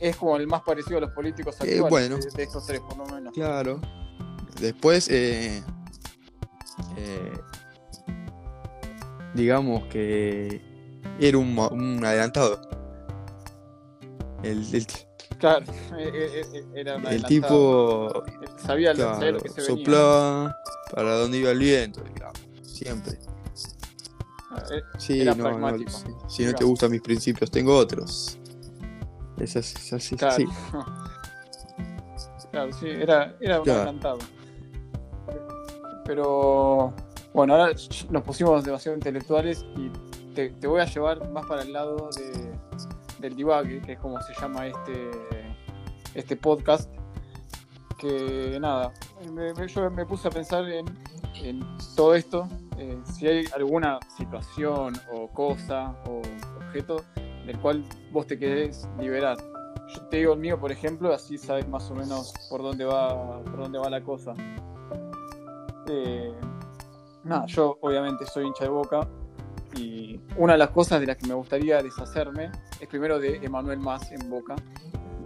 es 0.00 0.16
como 0.16 0.36
el 0.36 0.46
más 0.46 0.62
parecido 0.62 0.98
a 0.98 1.00
los 1.02 1.10
políticos 1.10 1.56
Eh, 1.60 1.78
actuales 1.80 1.90
bueno. 1.90 2.16
de, 2.18 2.30
de 2.30 2.42
estos 2.42 2.66
tres, 2.66 2.80
por 2.80 2.96
lo 2.96 3.06
menos. 3.06 3.32
claro. 3.34 3.80
Después, 4.60 5.08
eh, 5.10 5.62
eh, 6.96 7.32
digamos 9.34 9.84
que 9.84 10.60
era 11.20 11.38
un, 11.38 12.00
adelantado. 12.04 12.60
El, 14.42 14.64
el, 14.74 14.86
Claro, 15.38 15.64
eh, 15.96 16.10
eh, 16.14 16.42
eh, 16.54 16.64
era 16.74 16.96
un 16.96 17.02
el 17.06 17.24
adelantado. 17.24 17.28
tipo 17.28 18.24
Él 18.42 18.48
sabía, 18.64 18.94
lo- 18.94 18.98
sabía 19.04 19.18
Claro, 19.18 19.32
lo 19.32 19.40
que 19.40 19.48
se 19.48 19.60
venía. 19.62 19.84
Para 20.92 21.14
donde 21.16 21.38
iba 21.38 21.50
el 21.50 21.58
viento, 21.58 22.02
digamos, 22.02 22.38
siempre. 22.62 23.14
Eh, 24.72 24.82
Sí, 24.98 25.24
no, 25.24 25.34
si, 25.88 26.04
si 26.28 26.44
no 26.46 26.54
te 26.54 26.64
gustan 26.64 26.90
mis 26.90 27.00
principios, 27.02 27.50
tengo 27.50 27.76
otros. 27.76 28.38
Es 29.38 29.56
así, 29.56 29.74
es 29.78 29.92
así, 29.92 30.16
Claro. 30.16 30.36
sí. 30.36 30.46
claro, 32.50 32.72
sí, 32.72 32.88
era, 32.88 33.36
era 33.40 33.60
Claro. 33.62 33.80
adelantado. 33.82 34.18
Pero 36.04 36.92
bueno, 37.34 37.54
ahora 37.54 37.72
nos 38.10 38.22
pusimos 38.22 38.64
demasiado 38.64 38.96
intelectuales 38.96 39.64
y 39.76 39.90
te, 40.34 40.50
te 40.50 40.66
voy 40.66 40.80
a 40.80 40.86
llevar 40.86 41.28
más 41.30 41.46
para 41.46 41.62
el 41.62 41.72
lado 41.72 42.08
de, 42.16 42.50
del 43.20 43.36
divague, 43.36 43.80
que 43.82 43.92
es 43.92 43.98
como 43.98 44.20
se 44.22 44.32
llama 44.40 44.66
este, 44.66 45.10
este 46.14 46.36
podcast. 46.36 46.90
Que 47.98 48.58
nada, 48.60 48.92
me- 49.32 49.52
me- 49.54 49.68
yo 49.68 49.90
me 49.90 50.06
puse 50.06 50.28
a 50.28 50.30
pensar 50.30 50.68
en, 50.68 50.86
en 51.42 51.60
todo 51.96 52.14
esto, 52.14 52.48
eh, 52.78 52.98
si 53.04 53.26
hay 53.26 53.44
alguna 53.54 53.98
situación 54.16 54.94
o 55.12 55.28
cosa 55.28 55.94
o 56.06 56.22
objeto 56.64 57.02
del 57.46 57.58
cual 57.58 57.84
vos 58.12 58.26
te 58.26 58.38
querés 58.38 58.88
liberar. 59.00 59.36
Yo 59.94 60.02
te 60.08 60.18
digo 60.18 60.34
el 60.34 60.38
mío, 60.40 60.60
por 60.60 60.70
ejemplo, 60.70 61.12
así 61.14 61.38
sabes 61.38 61.66
más 61.68 61.90
o 61.90 61.94
menos 61.94 62.32
por 62.50 62.62
dónde 62.62 62.84
va, 62.84 63.42
por 63.42 63.56
dónde 63.58 63.78
va 63.78 63.88
la 63.88 64.02
cosa. 64.02 64.34
Eh, 65.88 66.32
nada, 67.24 67.46
yo 67.46 67.78
obviamente 67.80 68.26
soy 68.26 68.46
hincha 68.46 68.64
de 68.64 68.70
boca 68.70 69.08
y 69.76 70.20
una 70.36 70.52
de 70.54 70.58
las 70.58 70.70
cosas 70.70 71.00
de 71.00 71.06
las 71.06 71.16
que 71.16 71.26
me 71.26 71.34
gustaría 71.34 71.82
deshacerme 71.82 72.50
es 72.80 72.88
primero 72.88 73.18
de 73.18 73.36
Emanuel 73.36 73.78
Más 73.78 74.10
en 74.12 74.28
boca. 74.28 74.54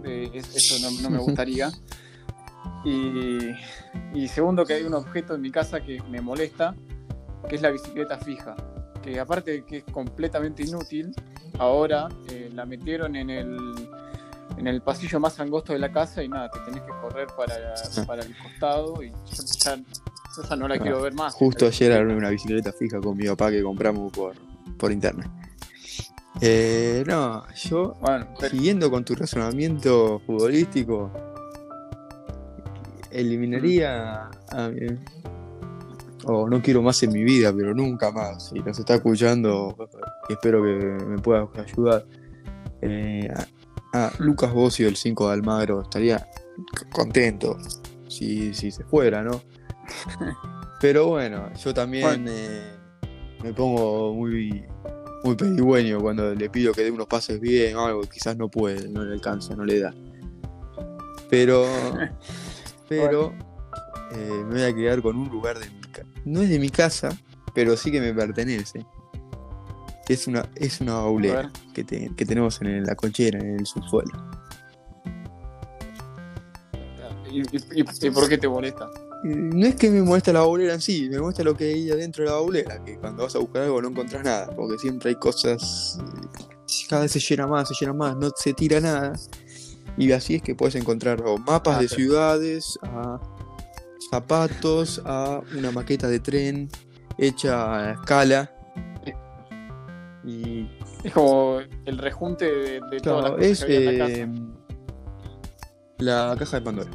Eh, 0.05 0.29
es- 0.33 0.55
eso 0.55 0.75
no, 0.89 1.01
no 1.01 1.09
me 1.09 1.17
gustaría. 1.23 1.69
Y, 2.85 3.51
y 4.13 4.27
segundo, 4.27 4.65
que 4.65 4.73
hay 4.73 4.83
un 4.83 4.93
objeto 4.93 5.35
en 5.35 5.41
mi 5.41 5.51
casa 5.51 5.81
que 5.81 6.01
me 6.09 6.21
molesta, 6.21 6.75
que 7.47 7.55
es 7.55 7.61
la 7.61 7.69
bicicleta 7.71 8.17
fija. 8.17 8.55
Que 9.01 9.19
aparte 9.19 9.51
de 9.51 9.65
que 9.65 9.77
es 9.77 9.83
completamente 9.85 10.63
inútil, 10.63 11.13
ahora 11.59 12.07
eh, 12.29 12.49
la 12.53 12.65
metieron 12.65 13.15
en 13.15 13.29
el, 13.29 13.57
en 14.57 14.67
el 14.67 14.81
pasillo 14.81 15.19
más 15.19 15.39
angosto 15.39 15.73
de 15.73 15.79
la 15.79 15.91
casa 15.91 16.23
y 16.23 16.29
nada, 16.29 16.49
te 16.49 16.59
tenés 16.61 16.81
que 16.81 16.91
correr 17.01 17.27
para, 17.37 17.73
para 18.07 18.23
el 18.23 18.35
costado 18.37 19.01
y 19.03 19.11
ya 19.59 19.77
esa 20.41 20.55
no 20.55 20.67
la 20.67 20.79
quiero 20.79 21.01
ver 21.01 21.13
más. 21.13 21.33
Justo 21.35 21.67
ayer 21.67 21.91
armé 21.91 22.15
una 22.15 22.29
bicicleta 22.29 22.71
fija 22.73 22.99
con 22.99 23.15
mi 23.17 23.27
papá 23.27 23.51
que 23.51 23.61
compramos 23.61 24.11
por, 24.11 24.33
por 24.77 24.91
internet. 24.91 25.29
Eh, 26.41 27.03
no, 27.05 27.43
yo, 27.53 27.93
Bueno, 28.01 28.27
pero- 28.39 28.49
siguiendo 28.51 28.89
con 28.89 29.05
tu 29.05 29.13
razonamiento 29.15 30.19
futbolístico, 30.25 31.11
eliminaría 33.13 34.25
a 34.51 34.69
mi- 34.69 34.97
o 36.25 36.47
no 36.47 36.61
quiero 36.61 36.81
más 36.81 37.01
en 37.03 37.11
mi 37.11 37.23
vida, 37.23 37.53
pero 37.53 37.73
nunca 37.73 38.11
más. 38.11 38.49
Si 38.49 38.59
nos 38.59 38.79
está 38.79 38.95
escuchando, 38.95 39.75
espero 40.29 40.63
que 40.63 40.69
me 41.05 41.17
pueda 41.21 41.47
ayudar. 41.57 42.05
Eh, 42.81 43.29
a, 43.93 44.05
a 44.05 44.11
Lucas 44.19 44.53
Bocio, 44.53 44.87
el 44.87 44.95
5 44.95 45.27
de 45.27 45.33
Almagro, 45.33 45.81
estaría 45.81 46.25
contento 46.91 47.57
si, 48.07 48.53
si 48.53 48.71
se 48.71 48.83
fuera, 48.85 49.21
¿no? 49.23 49.41
Pero 50.81 51.07
bueno, 51.07 51.51
yo 51.55 51.73
también 51.73 52.25
eh, 52.27 52.73
me 53.43 53.53
pongo 53.53 54.13
muy, 54.13 54.65
muy 55.23 55.35
pedigüeño 55.35 55.99
cuando 55.99 56.33
le 56.33 56.49
pido 56.49 56.73
que 56.73 56.83
dé 56.83 56.91
unos 56.91 57.07
pases 57.07 57.39
bien 57.39 57.75
o 57.75 57.85
algo, 57.85 58.01
quizás 58.01 58.37
no 58.37 58.49
puede, 58.49 58.87
no 58.89 59.03
le 59.03 59.13
alcanza, 59.13 59.55
no 59.55 59.63
le 59.65 59.79
da. 59.79 59.93
Pero, 61.29 61.65
pero 62.89 63.33
eh, 64.11 64.43
me 64.47 64.53
voy 64.53 64.61
a 64.63 64.75
quedar 64.75 65.01
con 65.01 65.15
un 65.17 65.29
lugar 65.29 65.59
de 65.59 65.69
mi 65.69 65.81
casa. 65.81 66.07
No 66.25 66.41
es 66.41 66.49
de 66.49 66.59
mi 66.59 66.69
casa, 66.69 67.09
pero 67.53 67.75
sí 67.77 67.91
que 67.91 67.99
me 68.01 68.13
pertenece. 68.13 68.85
Es 70.09 70.27
una, 70.27 70.47
es 70.55 70.81
una 70.81 70.95
baulera 70.95 71.51
que, 71.73 71.83
te- 71.83 72.11
que 72.15 72.25
tenemos 72.25 72.61
en 72.61 72.83
la 72.83 72.95
cochera, 72.95 73.39
en 73.39 73.59
el 73.59 73.65
subsuelo. 73.65 74.11
¿y, 77.31 77.39
y- 77.39 77.81
y- 77.81 78.07
y 78.07 78.09
por 78.11 78.27
qué 78.29 78.37
te 78.37 78.47
molesta? 78.47 78.89
No 79.23 79.65
es 79.65 79.75
que 79.75 79.89
me 79.89 80.01
molesta 80.01 80.33
la 80.33 80.41
baulera 80.41 80.73
en 80.73 80.81
sí, 80.81 81.07
me 81.09 81.19
molesta 81.19 81.43
lo 81.43 81.55
que 81.55 81.65
hay 81.73 81.89
adentro 81.89 82.23
de 82.25 82.29
la 82.29 82.35
baulera, 82.35 82.83
que 82.83 82.97
cuando 82.97 83.23
vas 83.23 83.35
a 83.35 83.39
buscar 83.39 83.63
algo 83.63 83.81
no 83.81 83.87
encontrás 83.89 84.23
nada, 84.23 84.49
porque 84.53 84.77
siempre 84.77 85.09
hay 85.11 85.15
cosas, 85.15 85.97
eh, 85.99 86.27
cada 86.89 87.03
vez 87.03 87.11
se 87.13 87.19
llena 87.21 87.47
más, 87.47 87.69
se 87.69 87.73
llena 87.79 87.93
más, 87.93 88.17
no 88.17 88.29
se 88.35 88.53
tira 88.53 88.79
nada. 88.81 89.13
Y 89.97 90.11
así 90.11 90.35
es 90.35 90.41
que 90.41 90.55
puedes 90.55 90.75
encontrar 90.75 91.21
o 91.25 91.37
mapas 91.37 91.77
Ah, 91.77 91.81
de 91.81 91.87
sí. 91.87 91.95
ciudades, 91.95 92.79
a 92.83 93.19
zapatos, 94.09 95.01
a 95.05 95.41
una 95.57 95.71
maqueta 95.71 96.07
de 96.07 96.19
tren 96.19 96.69
hecha 97.17 97.89
a 97.89 97.91
escala. 97.93 98.51
Y 100.25 100.69
Es 101.03 101.13
como 101.13 101.59
el 101.85 101.97
rejunte 101.97 102.45
de, 102.45 102.79
de 102.89 102.99
todas 103.01 103.23
las 103.23 103.31
claro, 103.31 103.35
cosas 103.35 103.51
es 103.51 103.65
que 103.65 103.75
había 103.77 103.89
en 103.91 103.99
la 103.99 104.05
casa. 104.05 104.21
eh, 104.21 104.27
la 105.99 106.35
caja 106.39 106.57
de 106.59 106.61
Pandora. 106.63 106.91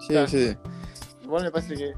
Sí, 0.00 0.08
Claro. 0.08 0.28
sí, 0.28 0.48
sí. 0.48 0.56
Igual 1.24 1.42
me 1.44 1.50
parece 1.50 1.74
que. 1.74 1.92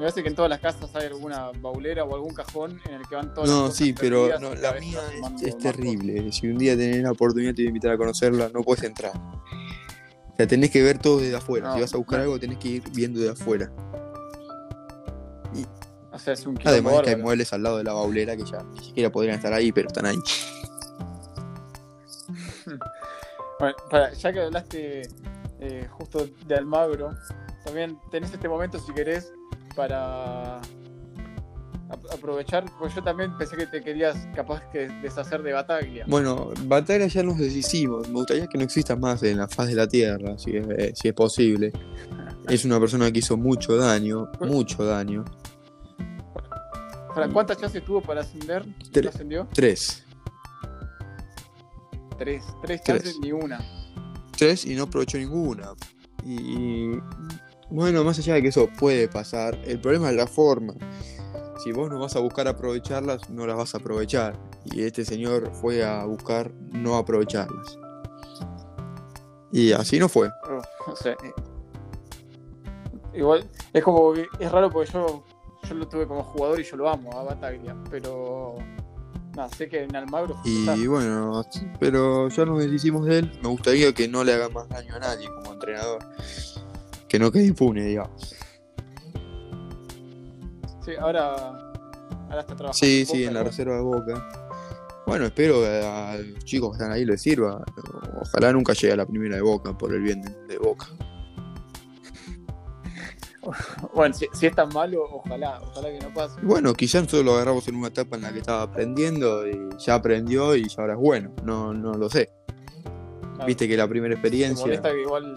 Me 0.00 0.06
parece 0.06 0.22
que 0.22 0.30
en 0.30 0.34
todas 0.34 0.48
las 0.48 0.60
casas 0.60 0.88
hay 0.96 1.08
alguna 1.08 1.50
baulera 1.60 2.04
o 2.04 2.14
algún 2.14 2.32
cajón 2.32 2.80
en 2.88 2.94
el 2.94 3.06
que 3.06 3.16
van 3.16 3.34
todas 3.34 3.50
las 3.50 3.58
No, 3.58 3.62
cosas 3.64 3.76
sí, 3.76 3.92
pero 3.92 4.30
no, 4.40 4.54
la 4.54 4.72
mía 4.72 4.98
es, 5.42 5.58
terrible. 5.58 6.32
Si 6.32 6.48
un 6.48 6.56
día 6.56 6.74
tenés 6.74 7.02
la 7.02 7.10
oportunidad 7.12 7.54
te 7.54 7.60
voy 7.60 7.66
a 7.66 7.68
invitar 7.68 7.90
a 7.90 7.98
conocerla, 7.98 8.48
no 8.48 8.62
puedes 8.62 8.82
entrar. 8.82 9.12
O 9.14 10.36
sea, 10.38 10.46
tenés 10.46 10.70
que 10.70 10.82
ver 10.82 10.98
todo 10.98 11.18
desde 11.18 11.36
afuera. 11.36 11.68
No, 11.68 11.74
si 11.74 11.80
vas 11.82 11.92
a 11.92 11.98
buscar 11.98 12.20
no. 12.20 12.22
algo, 12.22 12.40
tenés 12.40 12.56
que 12.56 12.68
ir 12.68 12.82
viendo 12.94 13.20
de 13.20 13.28
afuera. 13.28 13.70
cosas. 15.52 15.68
O 16.12 16.18
sea, 16.18 16.32
es 16.32 16.46
un 16.46 16.56
quilombo 16.56 16.70
Además 16.70 16.94
es 16.94 17.00
que 17.02 17.10
hay 17.10 17.16
muebles 17.16 17.52
al 17.52 17.62
lado 17.62 17.76
de 17.76 17.84
la 17.84 17.92
baulera 17.92 18.34
que 18.38 18.44
ya 18.46 18.62
ni 18.62 18.82
siquiera 18.82 19.12
podrían 19.12 19.36
estar 19.36 19.52
ahí, 19.52 19.70
pero 19.70 19.88
están 19.88 20.06
ahí. 20.06 20.16
Bueno, 23.58 23.76
para, 23.90 24.14
ya 24.14 24.32
que 24.32 24.40
hablaste 24.40 25.02
eh, 25.60 25.86
justo 25.90 26.26
de 26.46 26.54
Almagro, 26.54 27.12
también 27.62 27.98
tenés 28.10 28.32
este 28.32 28.48
momento, 28.48 28.78
si 28.78 28.90
querés, 28.94 29.34
para 29.80 30.56
ap- 30.58 32.12
aprovechar, 32.12 32.64
porque 32.78 32.94
yo 32.96 33.02
también 33.02 33.34
pensé 33.38 33.56
que 33.56 33.66
te 33.66 33.80
querías 33.82 34.28
capaz 34.34 34.60
que 34.70 34.88
deshacer 35.00 35.42
de 35.42 35.54
Bataglia. 35.54 36.04
Bueno, 36.06 36.50
Batalla 36.66 37.06
ya 37.06 37.22
nos 37.22 37.38
deshicimos. 37.38 38.06
Me 38.08 38.14
gustaría 38.16 38.46
que 38.46 38.58
no 38.58 38.64
exista 38.64 38.94
más 38.94 39.22
en 39.22 39.38
la 39.38 39.48
faz 39.48 39.68
de 39.68 39.74
la 39.76 39.88
Tierra, 39.88 40.36
si 40.38 40.56
es, 40.58 40.66
eh, 40.76 40.92
si 40.94 41.08
es 41.08 41.14
posible. 41.14 41.72
Es 42.48 42.64
una 42.64 42.80
persona 42.80 43.12
que 43.12 43.20
hizo 43.20 43.36
mucho 43.36 43.76
daño, 43.76 44.28
mucho 44.40 44.84
daño. 44.84 45.24
¿Para 47.14 47.28
cuántas 47.28 47.58
chances 47.58 47.84
tuvo 47.84 48.00
para 48.00 48.22
ascender? 48.22 48.64
Tres. 48.90 49.04
¿No 49.04 49.10
ascendió? 49.10 49.48
Tres. 49.52 50.04
Tres. 52.18 52.42
Tres 52.62 52.80
Tres. 52.82 52.82
chances 52.82 53.18
ni 53.20 53.30
una. 53.30 53.60
tres 54.36 54.64
y 54.64 54.74
no 54.74 54.84
aprovechó 54.84 55.16
ninguna. 55.18 55.72
Y 56.24 56.92
bueno, 57.70 58.04
más 58.04 58.18
allá 58.18 58.34
de 58.34 58.42
que 58.42 58.48
eso 58.48 58.68
puede 58.78 59.08
pasar, 59.08 59.56
el 59.64 59.80
problema 59.80 60.10
es 60.10 60.16
la 60.16 60.26
forma. 60.26 60.74
Si 61.62 61.72
vos 61.72 61.90
no 61.90 62.00
vas 62.00 62.16
a 62.16 62.20
buscar 62.20 62.48
aprovecharlas, 62.48 63.28
no 63.30 63.46
las 63.46 63.56
vas 63.56 63.74
a 63.74 63.78
aprovechar. 63.78 64.38
Y 64.64 64.82
este 64.82 65.04
señor 65.04 65.50
fue 65.52 65.84
a 65.84 66.04
buscar 66.04 66.50
no 66.72 66.96
aprovecharlas. 66.96 67.78
Y 69.52 69.72
así 69.72 69.98
no 69.98 70.08
fue. 70.08 70.28
Oh, 70.48 70.90
o 70.90 70.96
sea, 70.96 71.12
eh, 71.12 71.34
igual 73.14 73.48
es 73.72 73.84
como 73.84 74.12
que 74.12 74.26
es 74.38 74.50
raro 74.50 74.70
porque 74.70 74.90
yo, 74.92 75.24
yo 75.68 75.74
lo 75.74 75.88
tuve 75.88 76.06
como 76.06 76.22
jugador 76.22 76.60
y 76.60 76.64
yo 76.64 76.76
lo 76.76 76.88
amo 76.88 77.12
a 77.18 77.24
Bataglia, 77.24 77.76
pero 77.90 78.56
nada, 79.36 79.48
sé 79.50 79.68
que 79.68 79.82
en 79.82 79.94
Almagro 79.94 80.36
Y 80.44 80.86
bueno, 80.86 81.44
pero 81.78 82.28
ya 82.28 82.44
nos 82.44 82.58
deshicimos 82.60 83.06
de 83.06 83.20
él. 83.20 83.38
Me 83.42 83.48
gustaría 83.48 83.92
que 83.92 84.08
no 84.08 84.24
le 84.24 84.34
haga 84.34 84.48
más 84.48 84.68
daño 84.68 84.94
a 84.96 84.98
nadie 85.00 85.28
como 85.28 85.52
entrenador. 85.52 85.98
Que 87.10 87.18
no 87.18 87.30
quede 87.32 87.46
impune, 87.46 87.84
digamos. 87.86 88.36
Sí, 90.84 90.92
ahora, 90.98 91.34
ahora 91.34 92.40
está 92.40 92.54
trabajando. 92.56 92.72
Sí, 92.72 93.00
en 93.00 93.06
sí, 93.06 93.18
Boca, 93.18 93.28
en 93.28 93.34
la 93.34 93.42
reserva 93.42 93.74
de 93.74 93.82
Boca. 93.82 94.28
Bueno, 95.06 95.24
espero 95.26 95.60
que 95.60 95.84
a 95.84 96.16
los 96.16 96.44
chicos 96.44 96.70
que 96.70 96.76
están 96.82 96.92
ahí 96.92 97.04
les 97.04 97.20
sirva. 97.20 97.64
Ojalá 98.22 98.52
nunca 98.52 98.72
llegue 98.74 98.92
a 98.92 98.96
la 98.96 99.06
primera 99.06 99.34
de 99.34 99.42
Boca 99.42 99.76
por 99.76 99.92
el 99.92 100.02
bien 100.02 100.22
de, 100.22 100.30
de 100.46 100.58
Boca. 100.58 100.86
Bueno, 103.94 104.14
si, 104.14 104.26
si 104.34 104.46
es 104.46 104.54
tan 104.54 104.68
malo, 104.68 105.02
ojalá, 105.10 105.60
ojalá 105.62 105.88
que 105.88 105.98
no 105.98 106.12
pase. 106.14 106.38
Bueno, 106.42 106.74
quizás 106.74 107.02
nosotros 107.02 107.24
lo 107.24 107.32
agarramos 107.34 107.66
en 107.68 107.74
una 107.74 107.88
etapa 107.88 108.16
en 108.16 108.22
la 108.22 108.32
que 108.32 108.38
estaba 108.40 108.62
aprendiendo 108.62 109.48
y 109.48 109.58
ya 109.78 109.94
aprendió 109.94 110.54
y 110.54 110.68
ya 110.68 110.82
ahora 110.82 110.92
es 110.92 110.98
bueno. 111.00 111.32
No, 111.42 111.72
no 111.72 111.94
lo 111.94 112.08
sé. 112.10 112.30
Claro, 113.34 113.46
Viste 113.46 113.66
que 113.66 113.76
la 113.76 113.88
primera 113.88 114.10
me 114.14 114.20
experiencia. 114.20 114.64
molesta 114.66 114.92
que 114.92 115.00
igual. 115.00 115.34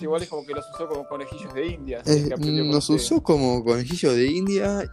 Igual 0.00 0.22
es 0.22 0.28
como 0.28 0.46
que 0.46 0.54
los 0.54 0.64
usó 0.74 0.88
como 0.88 1.06
conejillos 1.06 1.52
de 1.54 1.66
India. 1.66 2.02
eh, 2.06 2.30
que 2.40 2.62
nos 2.64 2.88
usó 2.90 3.22
como 3.22 3.62
conejillo 3.64 4.12
de 4.12 4.26
India 4.26 4.90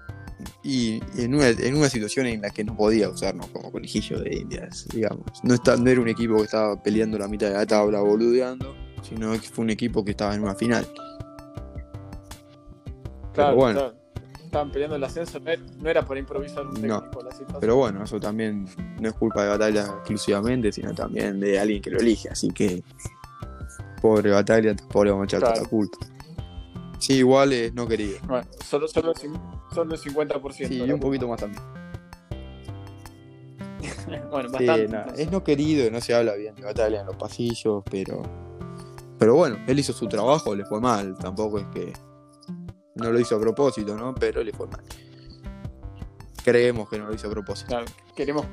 y 0.64 1.00
en 1.18 1.34
una, 1.34 1.48
en 1.50 1.76
una 1.76 1.90
situación 1.90 2.26
en 2.28 2.42
la 2.42 2.50
que 2.50 2.64
no 2.64 2.76
podía 2.76 3.10
usarnos 3.10 3.48
como 3.48 3.72
conejillo 3.72 4.20
de 4.20 4.36
India, 4.36 4.70
digamos. 4.94 5.26
No, 5.44 5.54
está, 5.56 5.76
no 5.78 5.90
era 5.90 6.02
un 6.02 6.10
equipo 6.10 6.36
que 6.38 6.44
estaba 6.44 6.82
peleando 6.82 7.18
la 7.18 7.28
mitad 7.28 7.48
de 7.48 7.54
la 7.54 7.66
tabla 7.66 8.02
boludeando, 8.02 8.76
sino 9.02 9.32
que 9.34 9.48
fue 9.50 9.64
un 9.64 9.70
equipo 9.72 10.04
que 10.04 10.12
estaba 10.12 10.36
en 10.36 10.44
una 10.44 10.56
final. 10.56 10.88
Claro, 13.34 13.56
bueno. 13.56 13.80
claro. 13.80 13.98
Estaban 14.44 14.72
peleando 14.72 14.96
el 14.96 15.04
ascenso, 15.04 15.40
no 15.42 15.52
era, 15.52 15.62
no 15.78 15.90
era 15.90 16.06
para 16.06 16.20
improvisar 16.22 16.66
un 16.66 16.74
No, 16.82 17.02
técnico 17.02 17.22
la 17.22 17.32
situación. 17.32 17.60
Pero 17.60 17.76
bueno, 17.76 18.04
eso 18.04 18.18
también 18.20 18.66
no 19.02 19.10
es 19.10 19.14
culpa 19.14 19.44
de 19.44 19.50
Batalla 19.50 19.82
exclusivamente, 19.82 20.72
sino 20.72 20.94
también 20.96 21.40
de 21.42 21.60
alguien 21.60 21.82
que 21.82 21.90
lo 21.90 22.00
elige. 22.00 22.30
Así 22.30 22.50
que, 22.52 22.82
pobre 24.02 24.32
Batalla, 24.32 24.76
tampoco 24.76 25.06
le 25.06 25.12
vamos 25.12 25.24
a 25.24 25.26
echar 25.26 25.40
toda 25.42 25.52
Claro. 25.54 25.64
la 25.66 25.70
culpa. 25.70 25.98
Sí, 27.00 27.14
igual 27.18 27.54
es 27.54 27.74
no 27.74 27.88
querido. 27.88 28.18
Bueno, 28.28 28.48
solo, 28.66 28.88
solo, 28.88 29.14
solo 29.74 29.94
el 29.94 30.00
50%. 30.02 30.68
Sí, 30.68 30.84
y 30.84 30.92
un 30.92 31.00
poquito 31.00 31.28
más 31.28 31.40
también. 31.40 31.62
bueno, 34.32 34.50
bastante. 34.50 35.22
es 35.22 35.32
no 35.32 35.44
querido, 35.44 35.90
no 35.92 36.02
se 36.02 36.14
habla 36.16 36.34
bien 36.36 36.56
de 36.56 36.64
Batalla 36.64 37.02
en 37.02 37.06
los 37.08 37.16
pasillos, 37.16 37.84
pero. 37.90 38.22
Pero 39.20 39.36
bueno, 39.36 39.58
él 39.68 39.80
hizo 39.80 39.94
su 39.94 40.08
trabajo, 40.08 40.56
le 40.56 40.66
fue 40.66 40.80
mal. 40.80 41.16
Tampoco 41.18 41.60
es 41.60 41.66
que. 41.68 41.94
No 42.96 43.12
lo 43.12 43.20
hizo 43.20 43.36
a 43.36 43.40
propósito, 43.40 43.96
¿no? 43.96 44.16
Pero 44.16 44.44
le 44.44 44.52
fue 44.52 44.68
mal. 44.68 44.84
Creemos 46.44 46.90
que 46.90 46.98
no 46.98 47.08
lo 47.08 47.14
hizo 47.14 47.28
a 47.28 47.32
propósito. 47.32 47.68
Claro, 47.70 47.86
queremos. 48.16 48.46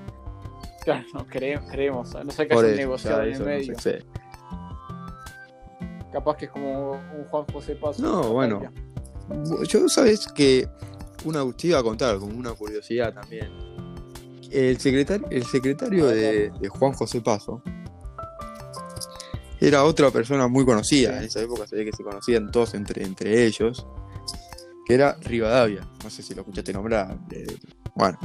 Claro, 0.84 1.04
no, 1.14 1.26
creemos, 1.26 1.70
creemos. 1.70 2.14
No 2.24 2.30
sé 2.30 2.44
Por 2.46 2.64
haya 2.64 2.72
un 2.72 2.76
negociado 2.76 3.22
en 3.22 3.32
el 3.32 3.38
no 3.38 3.44
medio. 3.46 3.72
excede. 3.72 4.04
Capaz 6.14 6.36
que 6.36 6.44
es 6.44 6.50
como 6.52 6.92
un 6.92 7.24
Juan 7.28 7.44
José 7.52 7.74
Paso. 7.74 8.00
No, 8.00 8.32
bueno. 8.32 8.62
Yo, 9.68 9.88
sabes 9.88 10.26
que 10.28 10.68
una 11.24 11.44
te 11.52 11.66
iba 11.66 11.80
a 11.80 11.82
contar 11.82 12.18
como 12.18 12.38
una 12.38 12.52
curiosidad 12.52 13.12
también. 13.12 13.48
El 14.50 14.78
secretario, 14.78 15.26
el 15.30 15.44
secretario 15.44 16.06
de, 16.06 16.50
de 16.60 16.68
Juan 16.68 16.92
José 16.92 17.20
Paso 17.20 17.60
era 19.60 19.82
otra 19.84 20.10
persona 20.12 20.46
muy 20.46 20.64
conocida. 20.64 21.18
En 21.18 21.24
esa 21.24 21.40
época 21.40 21.66
se 21.66 21.74
ve 21.74 21.84
que 21.86 21.92
se 21.92 22.04
conocían 22.04 22.50
todos 22.52 22.74
entre, 22.74 23.02
entre 23.04 23.44
ellos. 23.44 23.84
Que 24.86 24.94
era 24.94 25.16
Rivadavia. 25.22 25.80
No 26.04 26.10
sé 26.10 26.22
si 26.22 26.32
lo 26.34 26.42
escuchaste 26.42 26.72
nombrar. 26.72 27.18
eh, 27.32 27.44
bueno, 27.96 28.18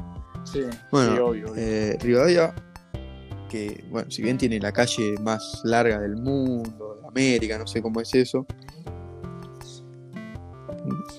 Sí, 0.43 0.61
Bueno, 0.91 1.13
sí, 1.13 1.19
obvio. 1.19 1.51
obvio. 1.51 1.55
eh, 1.57 1.97
Rivadavia, 2.01 2.53
que, 3.49 3.83
bueno, 3.89 4.11
si 4.11 4.21
bien 4.21 4.37
tiene 4.37 4.59
la 4.59 4.71
calle 4.71 5.15
más 5.21 5.61
larga 5.63 5.99
del 5.99 6.15
mundo, 6.17 6.88
América, 7.09 7.57
no 7.57 7.67
sé 7.67 7.81
cómo 7.81 7.99
es 8.01 8.13
eso, 8.15 8.45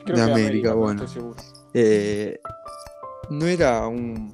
Creo 0.04 0.16
De 0.16 0.22
América, 0.32 0.72
bueno. 0.74 1.02
Eh, 1.74 2.40
no 3.30 3.46
era 3.46 3.86
un, 3.86 4.32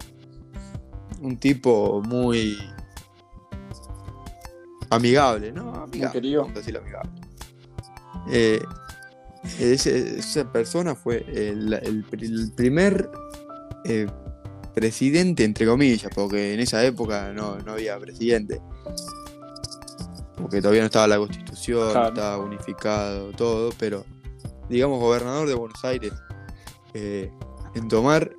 un 1.20 1.36
tipo 1.38 2.00
muy 2.02 2.56
amigable, 4.90 5.52
¿no? 5.52 5.74
Amigable, 5.74 6.12
querido. 6.12 6.48
decirlo 6.54 6.80
amigable. 6.80 7.10
Eh, 8.30 8.60
ese- 9.60 10.18
esa 10.18 10.50
persona 10.50 10.94
fue 10.94 11.24
el, 11.28 11.72
el 11.74 12.06
pr- 12.08 12.22
el 12.24 12.52
primer 12.52 13.10
eh, 13.84 14.06
presidente, 14.74 15.44
entre 15.44 15.66
comillas, 15.66 16.10
porque 16.14 16.54
en 16.54 16.60
esa 16.60 16.82
época 16.84 17.32
no, 17.32 17.58
no 17.58 17.72
había 17.72 17.98
presidente. 17.98 18.60
Porque 20.36 20.60
todavía 20.60 20.82
no 20.82 20.86
estaba 20.86 21.06
la 21.06 21.18
constitución, 21.18 21.90
Claro. 21.92 22.00
no 22.02 22.08
estaba 22.08 22.38
unificado, 22.38 23.30
todo, 23.32 23.70
pero 23.78 24.04
digamos 24.68 25.00
gobernador 25.00 25.48
de 25.48 25.54
Buenos 25.54 25.82
Aires 25.84 26.12
eh, 26.94 27.30
en 27.74 27.88
tomar 27.88 28.30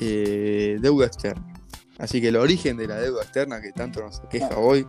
eh, 0.00 0.76
deuda 0.80 1.06
externa. 1.06 1.44
Así 1.98 2.20
que 2.20 2.28
el 2.28 2.36
origen 2.36 2.76
de 2.76 2.86
la 2.86 2.96
deuda 2.96 3.22
externa 3.22 3.60
que 3.60 3.72
tanto 3.72 4.00
nos 4.00 4.20
queja 4.30 4.48
Ah. 4.52 4.58
hoy, 4.58 4.86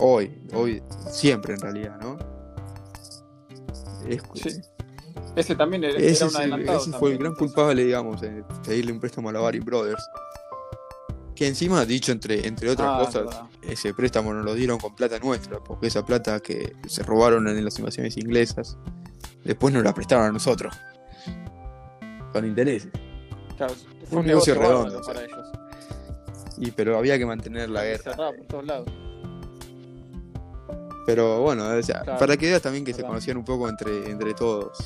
hoy, 0.00 0.38
hoy, 0.52 0.82
siempre 1.10 1.54
en 1.54 1.60
realidad, 1.60 1.98
¿no? 2.00 2.18
Es- 4.08 4.22
Sí. 4.34 4.60
Ese 5.36 5.54
también 5.54 5.84
era, 5.84 5.96
ese, 5.98 6.24
un 6.24 6.30
el- 6.30 6.36
adelantado. 6.36 6.78
ese 6.80 6.92
fue 6.92 7.12
el 7.12 7.18
gran 7.18 7.32
entonces. 7.32 7.54
culpable, 7.54 7.84
digamos, 7.84 8.22
en 8.22 8.44
pedirle 8.64 8.92
un 8.92 8.98
préstamo 9.00 9.28
a 9.28 9.32
la 9.32 9.40
Bari 9.40 9.60
Brothers. 9.60 10.02
Que 11.38 11.46
encima, 11.46 11.84
dicho 11.84 12.10
entre, 12.10 12.48
entre 12.48 12.68
otras 12.68 12.88
Ah, 12.90 13.04
cosas, 13.04 13.40
ese 13.62 13.94
préstamo 13.94 14.34
nos 14.34 14.44
lo 14.44 14.54
dieron 14.54 14.78
con 14.80 14.96
plata 14.96 15.20
nuestra, 15.20 15.60
porque 15.62 15.86
esa 15.86 16.04
plata 16.04 16.40
que 16.40 16.74
se 16.88 17.04
robaron 17.04 17.46
en 17.46 17.64
las 17.64 17.78
invasiones 17.78 18.16
inglesas, 18.16 18.76
después 19.44 19.72
nos 19.72 19.84
la 19.84 19.94
prestaron 19.94 20.26
a 20.26 20.32
nosotros. 20.32 20.74
Con 22.32 22.44
intereses. 22.44 22.90
Claro, 23.56 23.72
fue 24.08 24.14
un 24.14 24.18
un 24.18 24.26
negocio 24.26 24.54
negocio, 24.54 24.76
redondo, 24.84 25.00
para 25.06 25.22
ellos. 25.24 25.46
Y, 26.56 26.72
pero 26.72 26.98
había 26.98 27.16
que 27.18 27.24
mantener 27.26 27.70
la 27.70 27.84
guerra. 27.84 28.02
Cerrado 28.02 28.32
por 28.36 28.46
todos 28.46 28.66
lados. 28.66 28.88
Pero 31.06 31.40
bueno, 31.42 31.68
o 31.68 31.82
sea, 31.84 32.00
Claro. 32.02 32.18
para 32.18 32.36
que 32.36 32.46
veas 32.46 32.62
también 32.62 32.84
que 32.84 32.92
se 32.92 33.02
conocían 33.04 33.36
un 33.36 33.44
poco 33.44 33.68
entre, 33.68 34.10
entre 34.10 34.34
todos. 34.34 34.76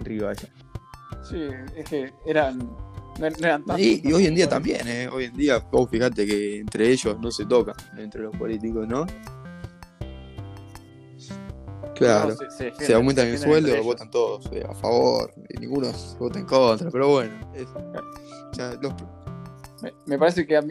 Rivalla. 0.00 0.48
Sí, 1.22 1.46
es 1.76 1.88
que 1.88 2.12
eran. 2.26 2.76
No, 3.18 3.58
no. 3.66 3.78
Y, 3.78 4.00
y 4.04 4.12
hoy 4.12 4.26
en 4.26 4.34
día 4.34 4.48
también, 4.48 4.86
¿eh? 4.88 5.08
Hoy 5.08 5.24
en 5.26 5.34
día, 5.36 5.58
vos 5.70 5.88
fíjate 5.88 6.26
que 6.26 6.58
entre 6.58 6.88
ellos 6.90 7.16
no 7.20 7.30
se 7.30 7.46
tocan, 7.46 7.76
entre 7.96 8.22
los 8.22 8.36
políticos, 8.36 8.86
¿no? 8.88 9.06
Claro. 11.94 12.30
no, 12.30 12.34
se, 12.36 12.50
se 12.50 12.56
Se 12.56 12.64
defienden- 12.64 12.94
aumentan 12.96 13.24
se 13.26 13.32
el 13.34 13.38
sueldo, 13.38 13.82
votan 13.84 14.10
todos 14.10 14.46
eh, 14.52 14.64
a 14.68 14.74
favor, 14.74 15.32
y 15.48 15.60
ninguno 15.60 15.92
vota 16.18 16.38
en 16.40 16.46
contra, 16.46 16.90
pero 16.90 17.08
bueno. 17.08 17.32
es- 17.54 17.68
los, 18.82 18.94
Me, 19.82 19.92
me 20.06 20.18
parece 20.18 20.46
que 20.46 20.56
a 20.56 20.62
mí. 20.62 20.68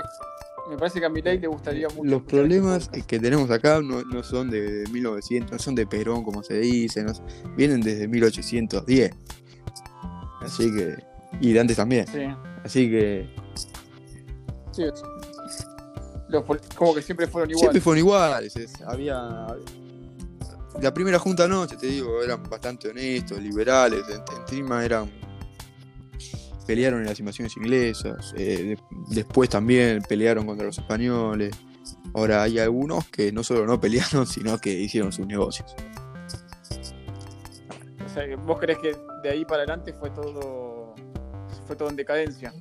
Me 0.69 0.77
parece 0.77 0.99
que 0.99 1.05
a 1.05 1.09
Milei 1.09 1.39
le 1.39 1.47
gustaría 1.47 1.87
mucho. 1.89 2.03
los 2.09 2.21
problemas 2.23 2.83
este 2.83 2.89
podcast. 2.91 3.09
que 3.09 3.19
tenemos 3.19 3.51
acá 3.51 3.81
no, 3.81 4.01
no 4.03 4.23
son 4.23 4.49
de 4.49 4.85
1900, 4.91 5.51
no 5.51 5.59
son 5.59 5.75
de 5.75 5.85
Perón, 5.85 6.23
como 6.23 6.41
se 6.43 6.59
dice, 6.59 7.03
no- 7.03 7.13
vienen 7.55 7.81
desde 7.81 8.07
1810. 8.07 9.11
Así 10.41 10.73
que. 10.73 10.95
Y 11.41 11.51
de 11.53 11.59
antes 11.59 11.77
también. 11.77 12.05
Sí, 12.07 12.19
Así 12.63 12.89
que. 12.89 13.29
sí. 14.71 14.83
Los 16.29 16.43
como 16.75 16.95
que 16.95 17.01
siempre 17.01 17.27
fueron 17.27 17.49
Siempre 17.49 17.79
iguales. 17.79 17.83
fueron 17.83 17.99
iguales. 17.99 18.55
es- 18.55 18.81
había. 18.81 19.47
La 20.81 20.91
primera 20.93 21.19
junta 21.19 21.47
no, 21.47 21.67
te 21.67 21.75
digo, 21.85 22.23
eran 22.23 22.41
bastante 22.49 22.89
honestos, 22.89 23.39
liberales. 23.39 24.03
en- 24.09 24.23
Encima 24.41 24.83
eran. 24.83 25.11
Pelearon 26.65 27.01
en 27.01 27.07
las 27.07 27.19
invasiones 27.19 27.55
inglesas. 27.57 28.33
eh, 28.37 28.63
de- 28.63 28.79
después 29.09 29.49
también 29.49 30.01
pelearon 30.07 30.45
contra 30.45 30.65
los 30.65 30.77
españoles. 30.77 31.53
Ahora 32.15 32.41
hay 32.43 32.57
algunos 32.57 33.05
que 33.09 33.31
no 33.31 33.43
solo 33.43 33.65
no 33.67 33.79
pelearon, 33.79 34.25
sino 34.27 34.57
que 34.57 34.71
hicieron 34.71 35.11
sus 35.11 35.27
negocios. 35.27 35.75
O 38.05 38.09
sea, 38.13 38.25
que 38.27 38.35
¿vos 38.35 38.57
crees 38.59 38.79
que 38.79 38.95
de 39.23 39.29
ahí 39.29 39.43
para 39.45 39.63
adelante 39.63 39.93
fue 39.93 40.09
todo. 40.11 40.82
Fue 41.73 41.77
todo 41.79 41.89
en 41.89 41.95
decadencia? 41.95 42.53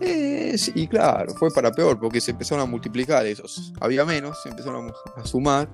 Eh, 0.00 0.58
sí, 0.58 0.72
y 0.74 0.88
claro, 0.88 1.32
fue 1.36 1.48
para 1.52 1.70
peor, 1.70 2.00
porque 2.00 2.20
se 2.20 2.32
empezaron 2.32 2.64
a 2.64 2.66
multiplicar 2.66 3.24
esos. 3.24 3.72
Había 3.80 4.04
menos, 4.04 4.42
se 4.42 4.48
empezaron 4.48 4.90
a, 5.16 5.20
a 5.20 5.24
sumar. 5.24 5.68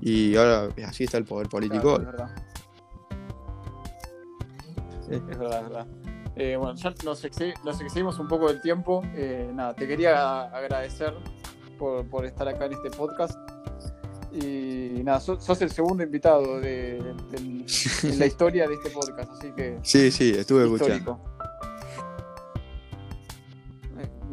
Y 0.00 0.34
ahora 0.34 0.68
así 0.84 1.04
está 1.04 1.18
el 1.18 1.24
poder 1.24 1.48
político. 1.48 1.94
Claro, 2.00 2.10
es 2.10 2.16
verdad. 2.18 2.34
Es 5.08 5.26
verdad, 5.38 5.58
es 5.58 5.68
verdad. 5.68 5.86
Eh, 6.34 6.56
bueno, 6.56 6.74
ya 6.74 6.92
nos, 7.04 7.24
exced- 7.24 7.54
nos 7.64 7.80
excedimos 7.80 8.18
un 8.18 8.26
poco 8.26 8.48
del 8.48 8.60
tiempo. 8.60 9.02
Eh, 9.14 9.48
nada, 9.54 9.74
te 9.76 9.86
quería 9.86 10.42
agradecer 10.42 11.14
por, 11.78 12.04
por 12.08 12.26
estar 12.26 12.48
acá 12.48 12.64
en 12.66 12.72
este 12.72 12.90
podcast. 12.90 13.38
Y 14.32 15.02
nada, 15.04 15.20
sos, 15.20 15.44
sos 15.44 15.62
el 15.62 15.70
segundo 15.70 16.02
invitado 16.02 16.58
de, 16.58 17.14
la 18.18 18.26
historia 18.26 18.66
de 18.66 18.74
este 18.74 18.90
podcast, 18.90 19.30
así 19.30 19.52
que 19.52 19.78
Sí, 19.82 20.10
sí, 20.10 20.30
estuve 20.36 20.64
escuchando. 20.64 20.94
histórico. 20.96 21.20
Eh, 21.38 21.41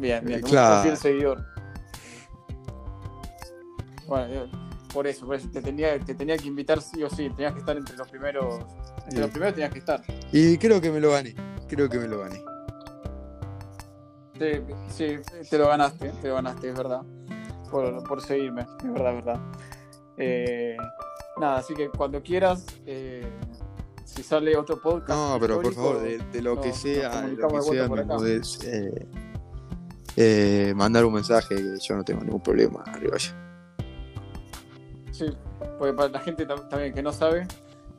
Bien, 0.00 0.24
bien, 0.24 0.40
Eh, 0.40 0.42
claro. 0.42 0.90
un 0.90 0.96
seguidor. 0.96 1.44
Bueno, 4.06 4.50
por 4.92 5.06
eso, 5.06 5.26
por 5.26 5.36
eso 5.36 5.48
te 5.52 5.60
tenía, 5.62 5.98
te 6.00 6.14
tenía 6.14 6.36
que 6.36 6.48
invitar 6.48 6.80
sí 6.80 7.02
o 7.02 7.10
sí, 7.10 7.28
tenías 7.30 7.52
que 7.52 7.60
estar 7.60 7.76
entre 7.76 7.96
los 7.96 8.08
primeros. 8.08 8.60
Entre 9.04 9.12
Sí. 9.12 9.18
los 9.18 9.30
primeros 9.30 9.54
tenías 9.54 9.72
que 9.72 9.78
estar. 9.78 10.02
Y 10.32 10.58
creo 10.58 10.80
que 10.80 10.90
me 10.90 11.00
lo 11.00 11.10
gané. 11.12 11.34
Creo 11.68 11.88
que 11.88 11.98
me 11.98 12.08
lo 12.08 12.20
gané. 12.20 12.40
Sí, 14.38 14.52
sí, 14.88 15.16
te 15.50 15.58
lo 15.58 15.68
ganaste, 15.68 16.10
te 16.22 16.28
lo 16.28 16.36
ganaste, 16.36 16.70
es 16.70 16.76
verdad. 16.76 17.02
Por, 17.70 18.02
por 18.08 18.22
seguirme, 18.22 18.62
es 18.62 18.92
verdad, 18.92 19.10
es 19.18 19.24
verdad. 19.24 19.40
Eh, 20.16 20.76
nada, 21.38 21.58
así 21.58 21.74
que 21.74 21.88
cuando 21.90 22.22
quieras, 22.22 22.64
eh, 22.86 23.30
si 24.04 24.22
sale 24.22 24.56
otro 24.56 24.80
podcast. 24.80 25.10
No, 25.10 25.36
pero 25.38 25.60
por 25.60 25.74
favor, 25.74 26.00
de, 26.00 26.18
de 26.18 26.42
lo 26.42 26.54
no, 26.56 26.60
que 26.62 26.72
sea, 26.72 27.20
de 27.20 27.36
lo 27.36 27.48
que 27.48 27.62
sea, 27.62 27.86
me 27.88 28.04
podés 28.04 28.58
eh, 28.64 29.06
eh, 30.16 30.72
mandar 30.76 31.04
un 31.04 31.14
mensaje 31.14 31.54
que 31.56 31.78
yo 31.80 31.96
no 31.96 32.04
tengo 32.04 32.22
ningún 32.22 32.42
problema, 32.42 32.82
Rivalla. 32.98 33.34
Sí, 35.12 35.26
porque 35.78 35.92
para 35.94 36.08
la 36.08 36.20
gente 36.20 36.46
tam- 36.46 36.68
también 36.68 36.94
que 36.94 37.02
no 37.02 37.12
sabe, 37.12 37.46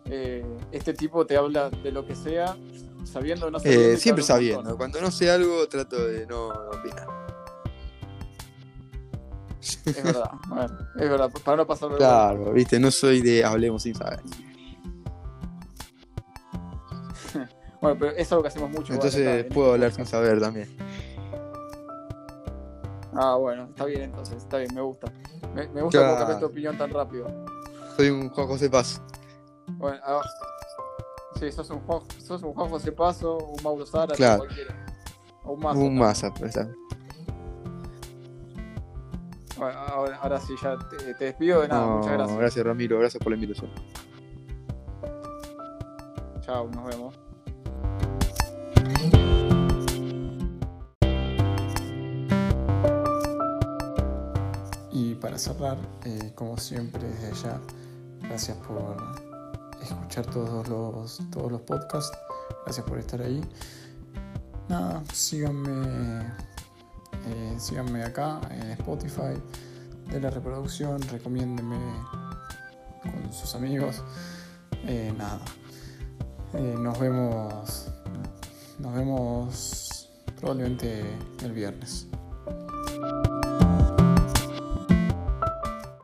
eh, 0.06 0.46
este 0.72 0.94
tipo 0.94 1.26
te 1.26 1.38
habla 1.38 1.70
de 1.70 1.92
lo 1.92 2.06
que 2.06 2.16
sea, 2.16 2.56
sabiendo 3.04 3.48
o 3.48 3.52
no 3.52 3.60
sabiendo. 3.60 3.86
Eh, 3.94 3.98
siempre 3.98 4.24
sabiendo. 4.24 4.62
montón. 4.62 4.78
Cuando 4.78 5.02
no 5.02 5.12
sé 5.12 5.30
algo, 5.32 5.68
trato 5.68 6.08
de 6.08 6.26
no 6.28 6.48
opinar. 6.48 7.08
Es 9.62 10.04
verdad, 10.04 10.32
bueno, 10.48 10.78
es 10.96 11.10
verdad, 11.10 11.32
para 11.46 11.58
no 11.58 11.68
pasarlo 11.68 11.96
de 11.96 12.00
Claro, 12.00 12.52
viste, 12.52 12.80
no 12.80 12.90
soy 12.90 13.22
de 13.22 13.46
hablemos 13.46 13.84
sin 13.84 13.96
saber. 13.96 14.20
Bueno, 17.82 17.98
pero 18.00 18.12
es 18.12 18.32
algo 18.32 18.44
que 18.44 18.50
hacemos 18.50 18.70
mucho. 18.70 18.94
Entonces 18.94 19.44
puedo 19.46 19.70
este 19.70 19.74
hablar 19.86 19.92
sin 19.92 20.06
saber 20.06 20.40
también. 20.40 20.70
Ah, 23.14 23.36
bueno, 23.36 23.66
está 23.66 23.86
bien 23.86 24.02
entonces, 24.04 24.38
está 24.38 24.58
bien, 24.58 24.74
me 24.74 24.82
gusta. 24.82 25.12
Me, 25.54 25.68
me 25.70 25.82
gusta 25.82 26.00
cómo 26.06 26.18
cambias 26.18 26.40
tu 26.40 26.46
opinión 26.46 26.78
tan 26.78 26.90
rápido. 26.92 27.28
Soy 27.98 28.10
un 28.10 28.30
Juan 28.30 28.48
José 28.48 28.70
Paz. 28.70 29.02
Bueno, 29.68 29.98
ah, 30.06 30.22
sí, 31.40 31.52
sos 31.52 31.70
un, 31.70 31.80
Juan, 31.82 32.02
sos 32.20 32.42
un 32.44 32.54
Juan 32.54 32.70
José 32.70 32.92
Paso, 32.92 33.38
un 33.38 33.62
Mauro 33.64 33.86
Zara, 33.86 34.16
Claro. 34.16 34.40
cualquiera. 34.46 34.76
O 35.44 35.54
un 35.54 35.60
Massa. 35.60 35.80
Un 35.80 35.98
masa, 35.98 36.34
pues. 36.34 36.56
Bueno, 39.58 39.78
ahora, 39.80 40.18
ahora 40.18 40.40
sí, 40.40 40.54
ya 40.62 40.78
te, 40.90 41.14
te 41.14 41.26
despido 41.26 41.62
de 41.62 41.68
nada, 41.68 41.86
No, 41.86 41.98
muchas 41.98 42.14
gracias. 42.14 42.38
gracias 42.40 42.66
Ramiro, 42.66 42.98
gracias 43.00 43.22
por 43.24 43.32
la 43.32 43.36
invitación. 43.36 43.70
Chao, 46.42 46.68
nos 46.70 46.86
vemos. 46.86 47.20
Cerrar, 55.42 55.78
eh, 56.06 56.34
como 56.36 56.56
siempre 56.56 57.02
desde 57.02 57.30
allá, 57.30 57.60
gracias 58.22 58.56
por 58.58 58.96
escuchar 59.82 60.24
todos 60.28 60.68
los, 60.70 61.20
todos 61.32 61.52
los 61.52 61.62
podcasts, 61.62 62.16
gracias 62.64 62.86
por 62.86 63.00
estar 63.00 63.20
ahí. 63.24 63.42
Nada, 64.70 65.04
síganme, 65.12 66.28
eh, 67.26 67.56
síganme 67.58 68.04
acá 68.04 68.40
en 68.52 68.70
Spotify, 68.72 69.42
de 70.12 70.20
la 70.22 70.30
reproducción, 70.30 71.02
recomiéndenme 71.02 71.80
con 73.02 73.34
sus 73.34 73.56
amigos. 73.56 74.04
Eh, 74.86 75.12
nada, 75.18 75.40
nos 76.54 77.00
vemos, 77.00 77.88
nos 78.78 78.94
vemos 78.94 80.10
probablemente 80.40 81.04
el 81.44 81.52
viernes. 81.52 82.06